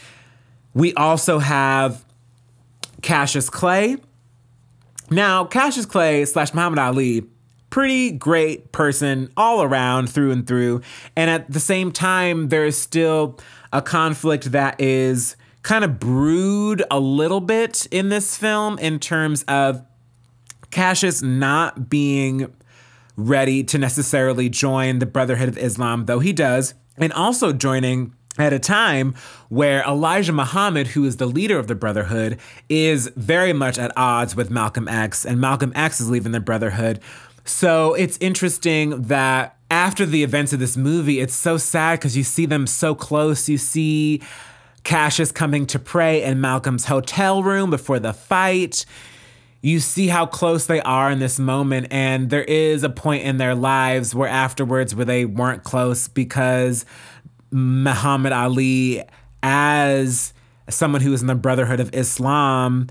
[0.74, 2.04] We also have
[3.02, 3.98] Cassius Clay.
[5.12, 7.24] Now, Cassius Clay slash Muhammad Ali
[7.70, 10.82] pretty great person all around through and through.
[11.16, 13.40] And at the same time, there's still
[13.72, 19.44] a conflict that is kind of brewed a little bit in this film in terms
[19.44, 19.84] of
[20.72, 22.54] Cassius not being
[23.16, 28.54] ready to necessarily join the Brotherhood of Islam, though he does, and also joining at
[28.54, 29.14] a time
[29.50, 32.40] where Elijah Muhammad, who is the leader of the Brotherhood,
[32.70, 37.02] is very much at odds with Malcolm X, and Malcolm X is leaving the Brotherhood
[37.50, 42.24] so it's interesting that after the events of this movie, it's so sad because you
[42.24, 43.50] see them so close.
[43.50, 44.22] You see
[44.84, 48.86] Cassius coming to pray in Malcolm's hotel room before the fight.
[49.62, 53.38] You see how close they are in this moment, and there is a point in
[53.38, 56.86] their lives where afterwards where they weren't close because
[57.52, 59.04] Muhammad Ali,
[59.42, 60.34] as
[60.70, 62.88] someone who was in the Brotherhood of Islam,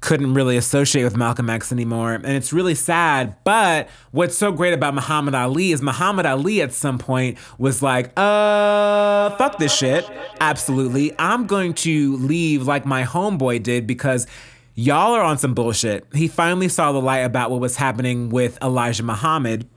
[0.00, 2.14] couldn't really associate with Malcolm X anymore.
[2.14, 3.36] And it's really sad.
[3.44, 8.12] But what's so great about Muhammad Ali is Muhammad Ali at some point was like,
[8.16, 10.08] uh, fuck this shit.
[10.40, 11.12] Absolutely.
[11.18, 14.26] I'm going to leave like my homeboy did because
[14.74, 16.06] y'all are on some bullshit.
[16.14, 19.68] He finally saw the light about what was happening with Elijah Muhammad.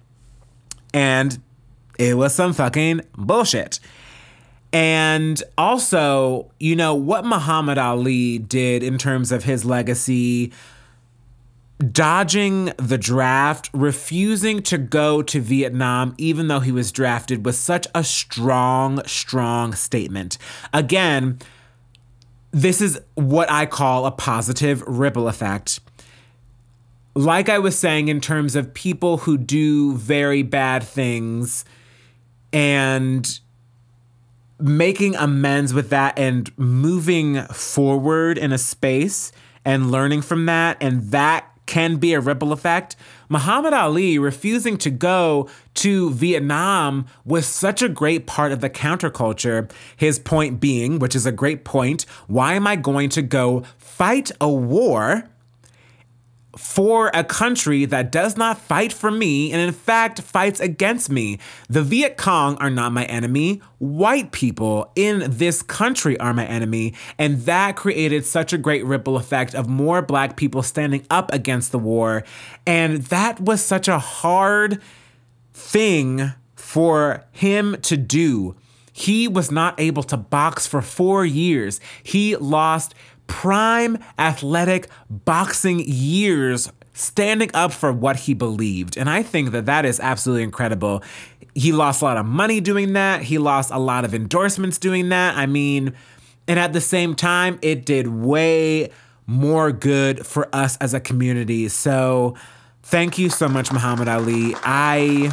[0.93, 1.41] And
[1.99, 3.79] it was some fucking bullshit.
[4.73, 10.51] And also, you know, what Muhammad Ali did in terms of his legacy,
[11.91, 17.85] dodging the draft, refusing to go to Vietnam, even though he was drafted, was such
[17.93, 20.39] a strong, strong statement.
[20.73, 21.37] Again,
[22.49, 25.81] this is what I call a positive ripple effect.
[27.15, 31.63] Like I was saying, in terms of people who do very bad things
[32.51, 33.39] and
[34.63, 39.33] making amends with that and moving forward in a space
[39.65, 42.95] and learning from that and that can be a ripple effect.
[43.29, 49.69] Muhammad Ali refusing to go to Vietnam was such a great part of the counterculture.
[49.97, 54.31] His point being, which is a great point, why am I going to go fight
[54.39, 55.29] a war
[56.57, 61.39] for a country that does not fight for me and in fact fights against me.
[61.67, 63.61] The Viet Cong are not my enemy.
[63.79, 66.93] White people in this country are my enemy.
[67.17, 71.71] And that created such a great ripple effect of more black people standing up against
[71.71, 72.23] the war.
[72.67, 74.81] And that was such a hard
[75.53, 78.55] thing for him to do.
[78.93, 81.79] He was not able to box for four years.
[82.03, 82.93] He lost
[83.27, 88.97] prime athletic boxing years standing up for what he believed.
[88.97, 91.03] And I think that that is absolutely incredible.
[91.55, 95.09] He lost a lot of money doing that, he lost a lot of endorsements doing
[95.09, 95.35] that.
[95.35, 95.93] I mean,
[96.47, 98.91] and at the same time, it did way
[99.25, 101.69] more good for us as a community.
[101.69, 102.35] So,
[102.83, 104.53] thank you so much, Muhammad Ali.
[104.63, 105.31] I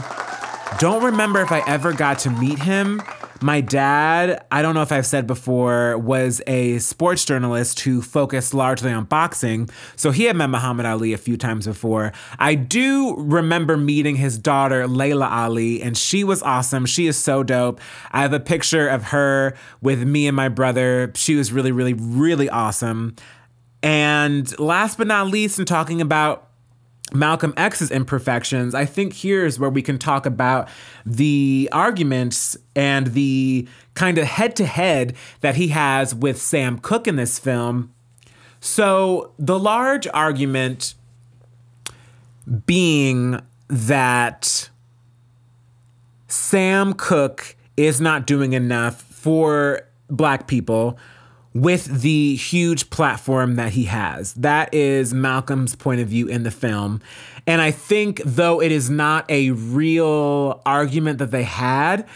[0.78, 3.03] don't remember if I ever got to meet him.
[3.43, 8.53] My dad, I don't know if I've said before, was a sports journalist who focused
[8.53, 9.70] largely on boxing.
[9.97, 12.12] So he had met Muhammad Ali a few times before.
[12.38, 16.84] I do remember meeting his daughter, Laila Ali, and she was awesome.
[16.84, 17.80] She is so dope.
[18.12, 21.11] I have a picture of her with me and my brother.
[21.14, 23.16] She was really, really, really awesome.
[23.82, 26.49] And last but not least, in talking about
[27.14, 30.68] Malcolm X's imperfections, I think here's where we can talk about
[31.04, 37.06] the arguments and the kind of head to head that he has with Sam Cooke
[37.08, 37.92] in this film.
[38.61, 40.94] So the large argument
[42.66, 44.70] being that
[46.28, 50.98] Sam Cooke is not doing enough for black people
[51.53, 54.34] with the huge platform that he has.
[54.34, 57.01] That is Malcolm's point of view in the film.
[57.46, 62.07] And I think, though it is not a real argument that they had,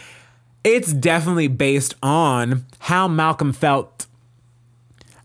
[0.63, 4.07] it's definitely based on how Malcolm felt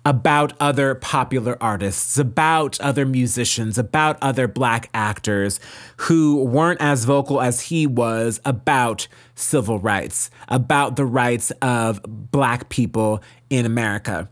[0.04, 5.60] about other popular artists, about other musicians, about other black actors
[5.98, 12.70] who weren't as vocal as he was about civil rights, about the rights of black
[12.70, 14.28] people in America.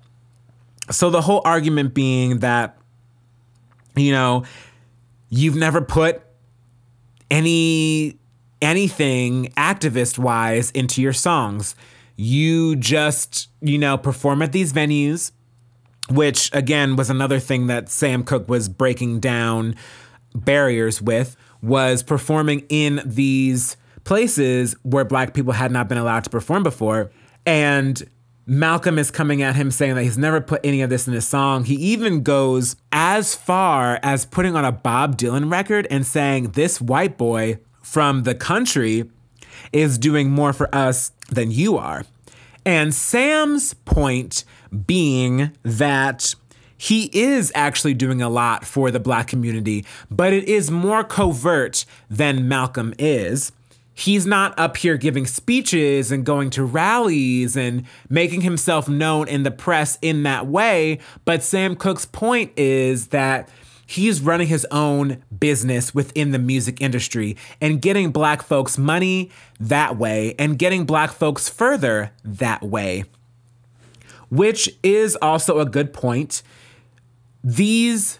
[0.90, 2.78] So the whole argument being that,
[3.94, 4.44] you know,
[5.28, 6.22] you've never put
[7.30, 8.18] any
[8.62, 11.76] anything activist wise into your songs.
[12.16, 15.30] You just, you know, perform at these venues
[16.10, 19.74] which again was another thing that Sam Cooke was breaking down
[20.34, 26.30] barriers with was performing in these places where black people had not been allowed to
[26.30, 27.10] perform before
[27.44, 28.08] and
[28.50, 31.28] Malcolm is coming at him saying that he's never put any of this in his
[31.28, 31.64] song.
[31.64, 36.80] He even goes as far as putting on a Bob Dylan record and saying this
[36.80, 39.10] white boy from the country
[39.70, 42.04] is doing more for us than you are.
[42.64, 44.44] And Sam's point
[44.86, 46.34] being that
[46.78, 51.84] he is actually doing a lot for the black community, but it is more covert
[52.08, 53.52] than Malcolm is.
[53.92, 59.42] He's not up here giving speeches and going to rallies and making himself known in
[59.42, 61.00] the press in that way.
[61.24, 63.48] But Sam Cooke's point is that
[63.88, 69.96] he's running his own business within the music industry and getting black folks money that
[69.96, 73.02] way and getting black folks further that way
[74.28, 76.42] which is also a good point.
[77.42, 78.18] These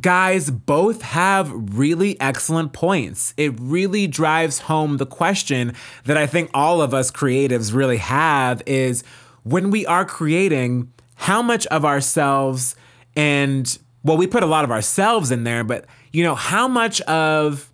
[0.00, 3.32] guys both have really excellent points.
[3.36, 8.62] It really drives home the question that I think all of us creatives really have
[8.66, 9.04] is
[9.42, 12.76] when we are creating, how much of ourselves
[13.14, 17.00] and well, we put a lot of ourselves in there, but you know, how much
[17.02, 17.72] of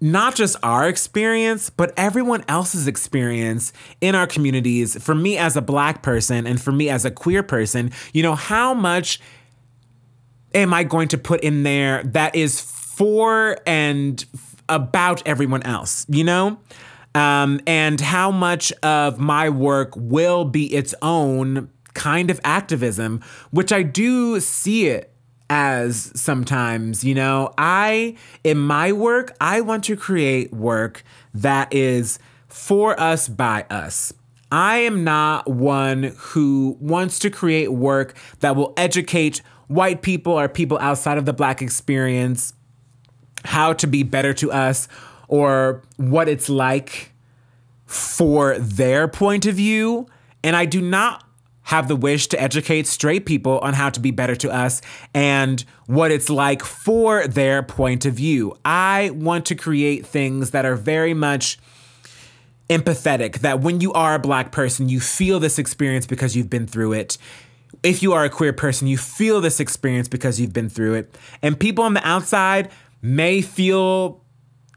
[0.00, 5.02] not just our experience, but everyone else's experience in our communities.
[5.02, 8.34] For me as a black person and for me as a queer person, you know,
[8.34, 9.20] how much
[10.54, 14.24] am I going to put in there that is for and
[14.68, 16.58] about everyone else, you know?
[17.14, 23.20] Um, and how much of my work will be its own kind of activism,
[23.50, 25.12] which I do see it
[25.50, 31.02] as sometimes, you know, I, in my work, I want to create work
[31.34, 32.18] that is
[32.48, 34.12] for us by us.
[34.50, 40.48] I am not one who wants to create work that will educate white people or
[40.48, 42.54] people outside of the black experience
[43.44, 44.88] how to be better to us
[45.28, 47.12] or what it's like
[47.86, 50.06] for their point of view.
[50.42, 51.27] And I do not
[51.68, 54.80] have the wish to educate straight people on how to be better to us
[55.12, 58.56] and what it's like for their point of view.
[58.64, 61.58] I want to create things that are very much
[62.70, 66.66] empathetic, that when you are a black person, you feel this experience because you've been
[66.66, 67.18] through it.
[67.82, 71.18] If you are a queer person, you feel this experience because you've been through it.
[71.42, 72.70] And people on the outside
[73.02, 74.24] may feel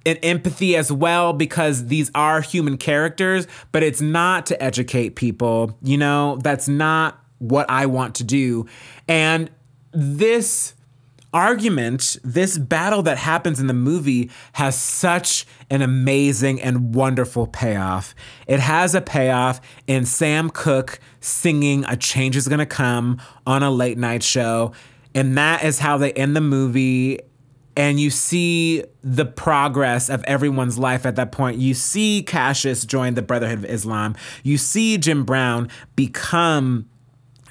[0.06, 5.78] an empathy as well because these are human characters, but it's not to educate people.
[5.82, 8.68] You know, that's not what I want to do.
[9.08, 9.50] And
[9.92, 10.74] this
[11.34, 18.14] argument, this battle that happens in the movie has such an amazing and wonderful payoff.
[18.48, 23.72] It has a payoff in Sam Cooke singing A Change is Gonna Come on a
[23.72, 24.74] late night show.
[25.14, 27.20] And that is how they end the movie
[27.76, 31.58] and you see the progress of everyone's life at that point.
[31.58, 34.16] You see Cassius join the Brotherhood of Islam.
[34.44, 36.90] You see Jim Brown become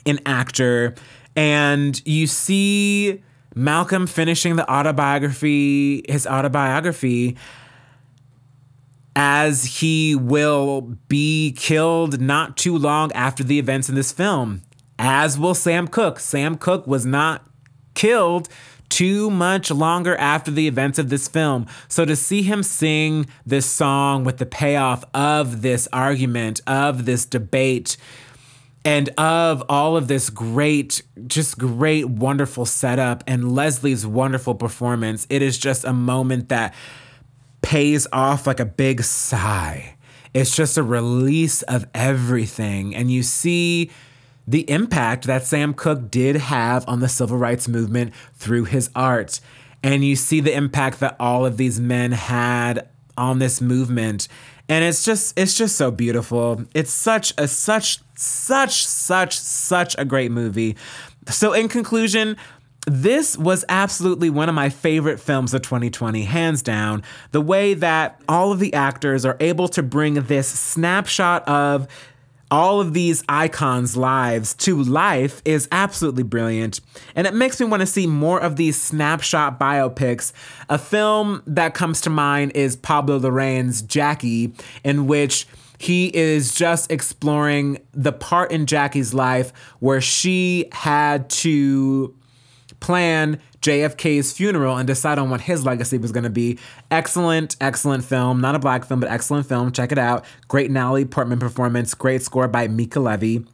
[0.06, 0.94] an actor,
[1.36, 3.22] and you see
[3.54, 7.36] Malcolm finishing the autobiography, his autobiography,
[9.16, 14.62] as he will be killed not too long after the events in this film,
[14.98, 16.20] as will Sam Cooke.
[16.20, 17.46] Sam Cooke was not
[17.94, 18.48] killed
[18.90, 21.66] too much longer after the events of this film.
[21.88, 27.24] So to see him sing this song with the payoff of this argument, of this
[27.24, 27.96] debate,
[28.84, 35.42] and of all of this great, just great, wonderful setup and Leslie's wonderful performance, it
[35.42, 36.74] is just a moment that
[37.62, 39.96] pays off like a big sigh.
[40.32, 42.94] It's just a release of everything.
[42.94, 43.90] And you see
[44.46, 49.40] the impact that Sam Cooke did have on the civil rights movement through his art.
[49.82, 54.28] And you see the impact that all of these men had on this movement.
[54.68, 56.64] And it's just it's just so beautiful.
[56.74, 60.76] It's such a such such such such a great movie.
[61.28, 62.36] So in conclusion,
[62.86, 67.02] this was absolutely one of my favorite films of 2020, hands down.
[67.30, 71.86] The way that all of the actors are able to bring this snapshot of
[72.50, 76.80] all of these icons' lives to life is absolutely brilliant.
[77.14, 80.32] And it makes me want to see more of these snapshot biopics.
[80.68, 85.46] A film that comes to mind is Pablo Larraín's Jackie, in which
[85.78, 92.14] he is just exploring the part in Jackie's life where she had to
[92.80, 96.58] plan JFK's funeral and decide on what his legacy was going to be.
[96.90, 98.40] Excellent, excellent film.
[98.40, 99.70] Not a black film, but excellent film.
[99.72, 100.24] Check it out.
[100.48, 101.94] Great Natalie Portman performance.
[101.94, 103.44] Great score by Mica Levi.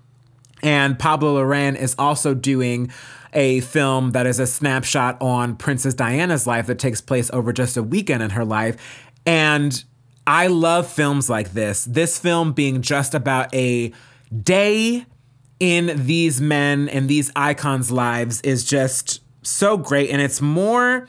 [0.63, 2.91] And Pablo Larraín is also doing
[3.33, 7.77] a film that is a snapshot on Princess Diana's life that takes place over just
[7.77, 9.05] a weekend in her life.
[9.27, 9.85] And
[10.27, 11.85] I love films like this.
[11.85, 13.93] This film being just about a
[14.43, 15.05] day
[15.61, 20.11] in these men and these icons' lives is just so great.
[20.11, 21.09] And it's more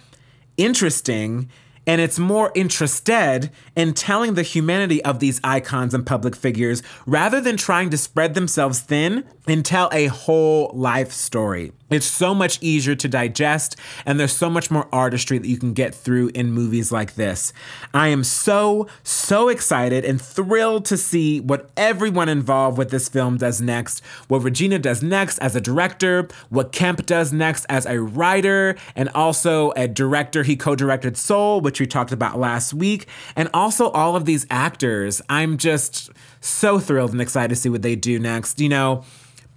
[0.58, 1.50] interesting
[1.88, 7.40] and it's more interested in telling the humanity of these icons and public figures rather
[7.40, 11.72] than trying to spread themselves thin and tell a whole life story.
[11.90, 15.74] It's so much easier to digest, and there's so much more artistry that you can
[15.74, 17.54] get through in movies like this.
[17.94, 23.38] I am so, so excited and thrilled to see what everyone involved with this film
[23.38, 28.02] does next, what Regina does next as a director, what Kemp does next as a
[28.02, 30.44] writer, and also a director.
[30.44, 34.46] He co directed Soul, which we talked about last week, and also all of these
[34.50, 35.22] actors.
[35.30, 36.10] I'm just
[36.42, 38.60] so thrilled and excited to see what they do next.
[38.60, 39.04] You know,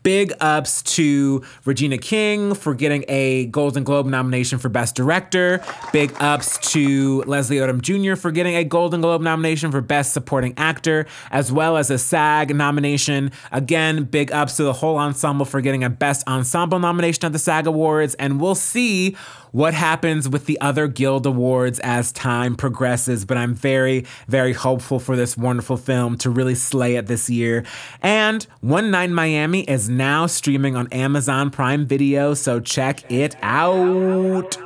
[0.03, 5.63] Big ups to Regina King for getting a Golden Globe nomination for Best Director.
[5.93, 8.17] Big ups to Leslie Odom Jr.
[8.19, 12.55] for getting a Golden Globe nomination for Best Supporting Actor, as well as a SAG
[12.55, 13.31] nomination.
[13.53, 17.39] Again, big ups to the whole ensemble for getting a Best Ensemble nomination at the
[17.39, 18.15] SAG Awards.
[18.15, 19.17] And we'll see
[19.53, 23.25] what happens with the other Guild Awards as time progresses.
[23.25, 27.65] But I'm very, very hopeful for this wonderful film to really slay it this year.
[28.03, 34.59] And One Night Miami is now streaming on Amazon Prime Video, so check it out.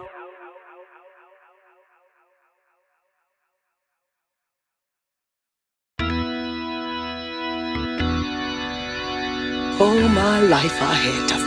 [9.80, 11.43] All my life I fight.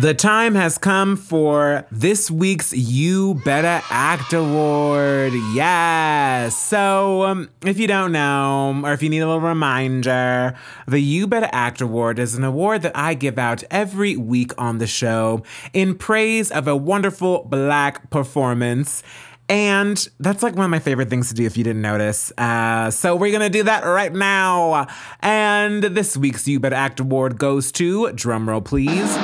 [0.00, 5.32] The time has come for this week's You Better Act Award.
[5.54, 6.54] Yes.
[6.54, 10.54] So, um, if you don't know, or if you need a little reminder,
[10.86, 14.76] the You Better Act Award is an award that I give out every week on
[14.76, 15.42] the show
[15.72, 19.02] in praise of a wonderful black performance.
[19.48, 22.32] And that's like one of my favorite things to do if you didn't notice.
[22.36, 24.88] Uh, so we're gonna do that right now.
[25.20, 29.16] And this week's You Better Act Award goes to, drumroll please.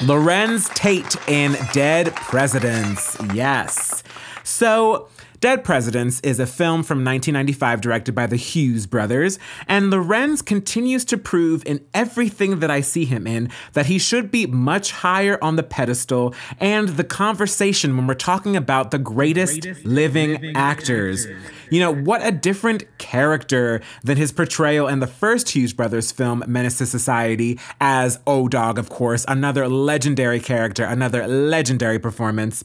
[0.00, 3.16] Larenz Tate in Dead Presidents.
[3.34, 4.04] Yes.
[4.44, 5.08] So,
[5.40, 11.04] Dead Presidents is a film from 1995 directed by the Hughes brothers, and Larenz continues
[11.04, 15.38] to prove in everything that I see him in that he should be much higher
[15.40, 20.56] on the pedestal and the conversation when we're talking about the greatest, greatest living, living
[20.56, 21.26] actors.
[21.26, 21.42] actors.
[21.70, 26.42] You know, what a different character than his portrayal in the first Hughes brothers film,
[26.48, 32.64] Menace to Society, as O Dog, of course, another legendary character, another legendary performance.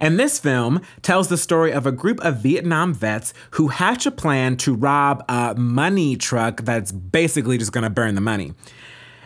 [0.00, 4.10] And this film tells the story of a group of Vietnam vets who hatch a
[4.10, 8.52] plan to rob a money truck that's basically just gonna burn the money.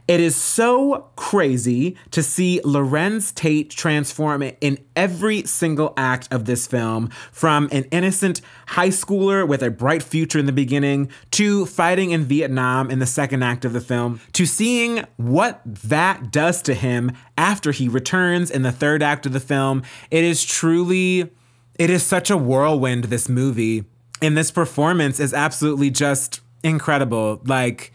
[0.09, 6.67] It is so crazy to see Larenz Tate transform in every single act of this
[6.67, 12.13] film from an innocent high schooler with a bright future in the beginning to fighting
[12.13, 16.73] in Vietnam in the second act of the film to seeing what that does to
[16.73, 19.83] him after he returns in the third act of the film.
[20.11, 21.31] It is truly,
[21.79, 23.85] it is such a whirlwind, this movie.
[24.23, 27.43] And this performance is absolutely just incredible.
[27.45, 27.93] Like,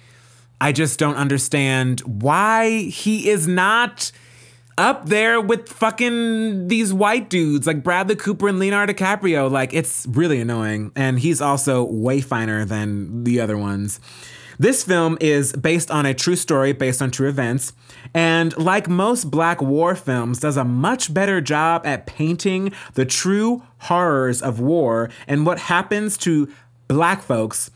[0.64, 4.14] I just don't understand why he is not
[4.78, 9.52] up there with fucking these white dudes like Bradley Cooper and Leonardo DiCaprio.
[9.52, 10.94] Like, it's really annoying.
[10.96, 14.00] And he's also way finer than the other ones.
[14.58, 17.74] This film is based on a true story based on true events,
[18.14, 23.64] and like most black war films, does a much better job at painting the true
[23.80, 26.50] horrors of war and what happens to
[26.88, 27.70] black folks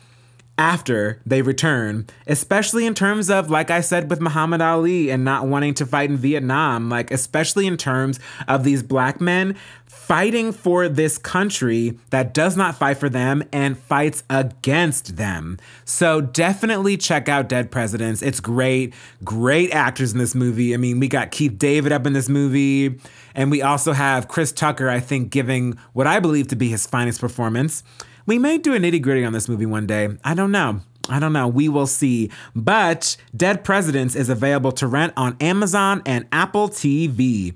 [0.58, 5.47] after they return, especially in terms of, like I said, with Muhammad Ali and not
[5.47, 9.55] wanting to fight in Vietnam, like, especially in terms of these black men
[9.86, 15.58] fighting for this country that does not fight for them and fights against them.
[15.86, 18.22] So definitely check out Dead Presidents.
[18.22, 18.93] It's great.
[19.24, 20.74] Great actors in this movie.
[20.74, 22.99] I mean, we got Keith David up in this movie,
[23.36, 26.88] and we also have Chris Tucker, I think, giving what I believe to be his
[26.88, 27.84] finest performance.
[28.28, 30.09] We may do a nitty gritty on this movie one day.
[30.21, 30.82] I don't know.
[31.07, 31.47] I don't know.
[31.47, 32.30] We will see.
[32.53, 37.55] But Dead Presidents is available to rent on Amazon and Apple TV.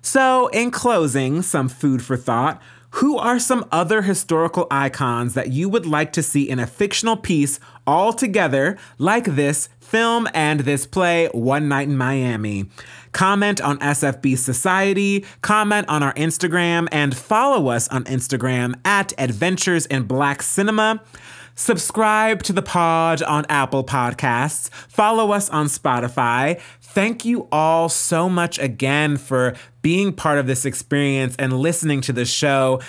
[0.00, 2.62] So, in closing, some food for thought.
[2.96, 7.16] Who are some other historical icons that you would like to see in a fictional
[7.16, 12.66] piece all together, like this film and this play, One Night in Miami?
[13.12, 19.86] Comment on SFB Society, comment on our Instagram, and follow us on Instagram at Adventures
[19.86, 21.02] in Black Cinema.
[21.54, 24.70] Subscribe to the pod on Apple Podcasts.
[24.70, 26.60] Follow us on Spotify.
[26.80, 32.12] Thank you all so much again for being part of this experience and listening to
[32.12, 32.80] the show.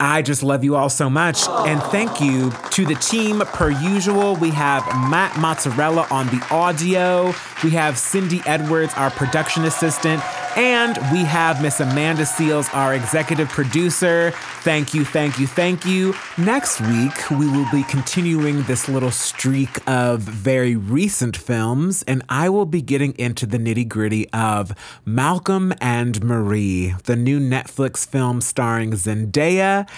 [0.00, 1.48] I just love you all so much.
[1.48, 4.34] And thank you to the team, per usual.
[4.36, 10.20] We have Matt Mozzarella on the audio, we have Cindy Edwards, our production assistant,
[10.56, 14.32] and we have Miss Amanda Seales, our executive producer.
[14.60, 16.14] Thank you, thank you, thank you.
[16.38, 22.48] Next week, we will be continuing this little streak of very recent films, and I
[22.48, 24.74] will be getting into the nitty gritty of
[25.04, 29.88] Malcolm and Marie, the new Netflix film starring Zendaya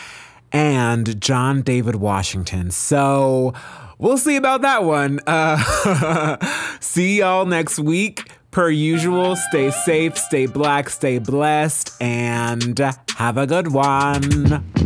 [0.52, 2.70] and John David Washington.
[2.70, 3.52] So
[3.98, 5.20] we'll see about that one.
[5.26, 6.38] Uh,
[6.80, 8.30] see y'all next week.
[8.56, 12.78] Per usual, stay safe, stay black, stay blessed, and
[13.18, 14.85] have a good one.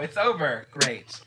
[0.00, 0.66] It's over.
[0.72, 1.20] Great.